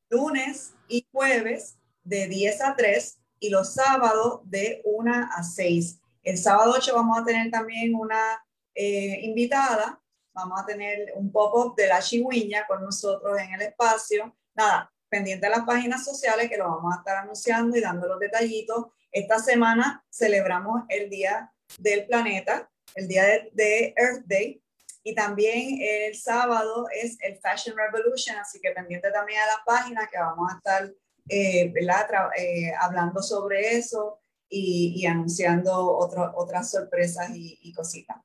lunes 0.09 0.73
y 0.87 1.05
jueves 1.11 1.77
de 2.03 2.27
10 2.27 2.61
a 2.61 2.75
3 2.75 3.19
y 3.39 3.49
los 3.49 3.73
sábados 3.73 4.41
de 4.45 4.81
1 4.85 5.11
a 5.35 5.43
6. 5.43 5.99
El 6.23 6.37
sábado 6.37 6.73
8 6.77 6.95
vamos 6.95 7.19
a 7.19 7.25
tener 7.25 7.51
también 7.51 7.95
una 7.95 8.43
eh, 8.75 9.19
invitada, 9.21 10.01
vamos 10.33 10.59
a 10.59 10.65
tener 10.65 11.13
un 11.15 11.31
pop-up 11.31 11.75
de 11.75 11.87
la 11.87 12.01
chigüiña 12.01 12.65
con 12.67 12.83
nosotros 12.83 13.39
en 13.39 13.53
el 13.53 13.61
espacio. 13.61 14.35
Nada, 14.55 14.91
pendiente 15.09 15.45
de 15.45 15.51
las 15.51 15.65
páginas 15.65 16.03
sociales 16.03 16.49
que 16.49 16.57
lo 16.57 16.69
vamos 16.69 16.93
a 16.93 16.97
estar 16.97 17.17
anunciando 17.17 17.77
y 17.77 17.81
dando 17.81 18.07
los 18.07 18.19
detallitos. 18.19 18.87
Esta 19.11 19.37
semana 19.37 20.03
celebramos 20.11 20.83
el 20.89 21.09
Día 21.09 21.53
del 21.77 22.07
Planeta, 22.07 22.69
el 22.95 23.07
Día 23.07 23.25
de, 23.51 23.93
Earth 23.95 24.25
Day, 24.25 24.61
y 25.03 25.13
también 25.13 25.79
el 25.81 26.15
sábado 26.15 26.87
es 26.89 27.17
el 27.21 27.37
Fashion 27.37 27.75
Revolution, 27.77 28.37
así 28.37 28.59
que 28.59 28.71
pendiente 28.71 29.11
también 29.11 29.41
a 29.41 29.45
la 29.45 29.63
página 29.65 30.07
que 30.11 30.17
vamos 30.17 30.51
a 30.51 30.55
estar 30.57 30.91
eh, 31.29 31.73
eh, 31.75 32.73
hablando 32.79 33.21
sobre 33.21 33.75
eso 33.75 34.19
y, 34.49 35.05
anunciando 35.05 35.95
otras 35.97 36.71
sorpresas 36.71 37.29
y 37.33 37.73
cositas. 37.73 38.17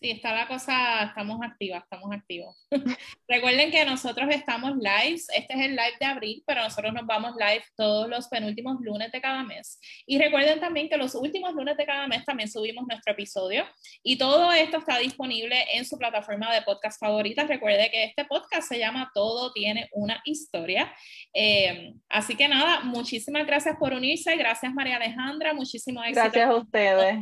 Sí, 0.00 0.12
está 0.12 0.32
la 0.32 0.46
cosa, 0.46 1.02
estamos 1.06 1.40
activas, 1.42 1.82
estamos 1.82 2.14
activos. 2.14 2.56
Recuerden 3.28 3.72
que 3.72 3.84
nosotros 3.84 4.28
estamos 4.32 4.76
live, 4.76 5.20
este 5.34 5.54
es 5.54 5.60
el 5.60 5.72
live 5.72 5.96
de 5.98 6.06
abril, 6.06 6.44
pero 6.46 6.62
nosotros 6.62 6.92
nos 6.94 7.04
vamos 7.04 7.34
live 7.34 7.64
todos 7.76 8.08
los 8.08 8.28
penúltimos 8.28 8.76
lunes 8.80 9.10
de 9.10 9.20
cada 9.20 9.42
mes. 9.42 9.80
Y 10.06 10.18
recuerden 10.18 10.60
también 10.60 10.88
que 10.88 10.96
los 10.96 11.16
últimos 11.16 11.52
lunes 11.52 11.76
de 11.76 11.84
cada 11.84 12.06
mes 12.06 12.24
también 12.24 12.48
subimos 12.48 12.86
nuestro 12.86 13.12
episodio 13.12 13.66
y 14.04 14.16
todo 14.16 14.52
esto 14.52 14.78
está 14.78 14.98
disponible 14.98 15.64
en 15.72 15.84
su 15.84 15.98
plataforma 15.98 16.54
de 16.54 16.62
podcast 16.62 17.00
favorita. 17.00 17.44
Recuerde 17.48 17.90
que 17.90 18.04
este 18.04 18.24
podcast 18.24 18.68
se 18.68 18.78
llama 18.78 19.10
Todo 19.12 19.52
tiene 19.52 19.88
una 19.90 20.20
historia. 20.24 20.94
Eh, 21.34 21.94
así 22.08 22.36
que 22.36 22.46
nada, 22.46 22.82
muchísimas 22.84 23.44
gracias 23.44 23.76
por 23.80 23.92
unirse, 23.92 24.36
gracias 24.36 24.72
María 24.72 24.94
Alejandra, 24.94 25.54
muchísimo 25.54 26.04
éxito. 26.04 26.20
Gracias 26.20 26.48
a 26.48 26.54
ustedes. 26.54 27.18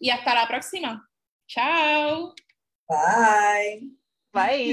Y 0.00 0.10
hasta 0.10 0.34
la 0.34 0.48
próxima. 0.48 1.08
Ciao. 1.48 2.34
Bye. 2.88 3.80
Bye. 4.32 4.72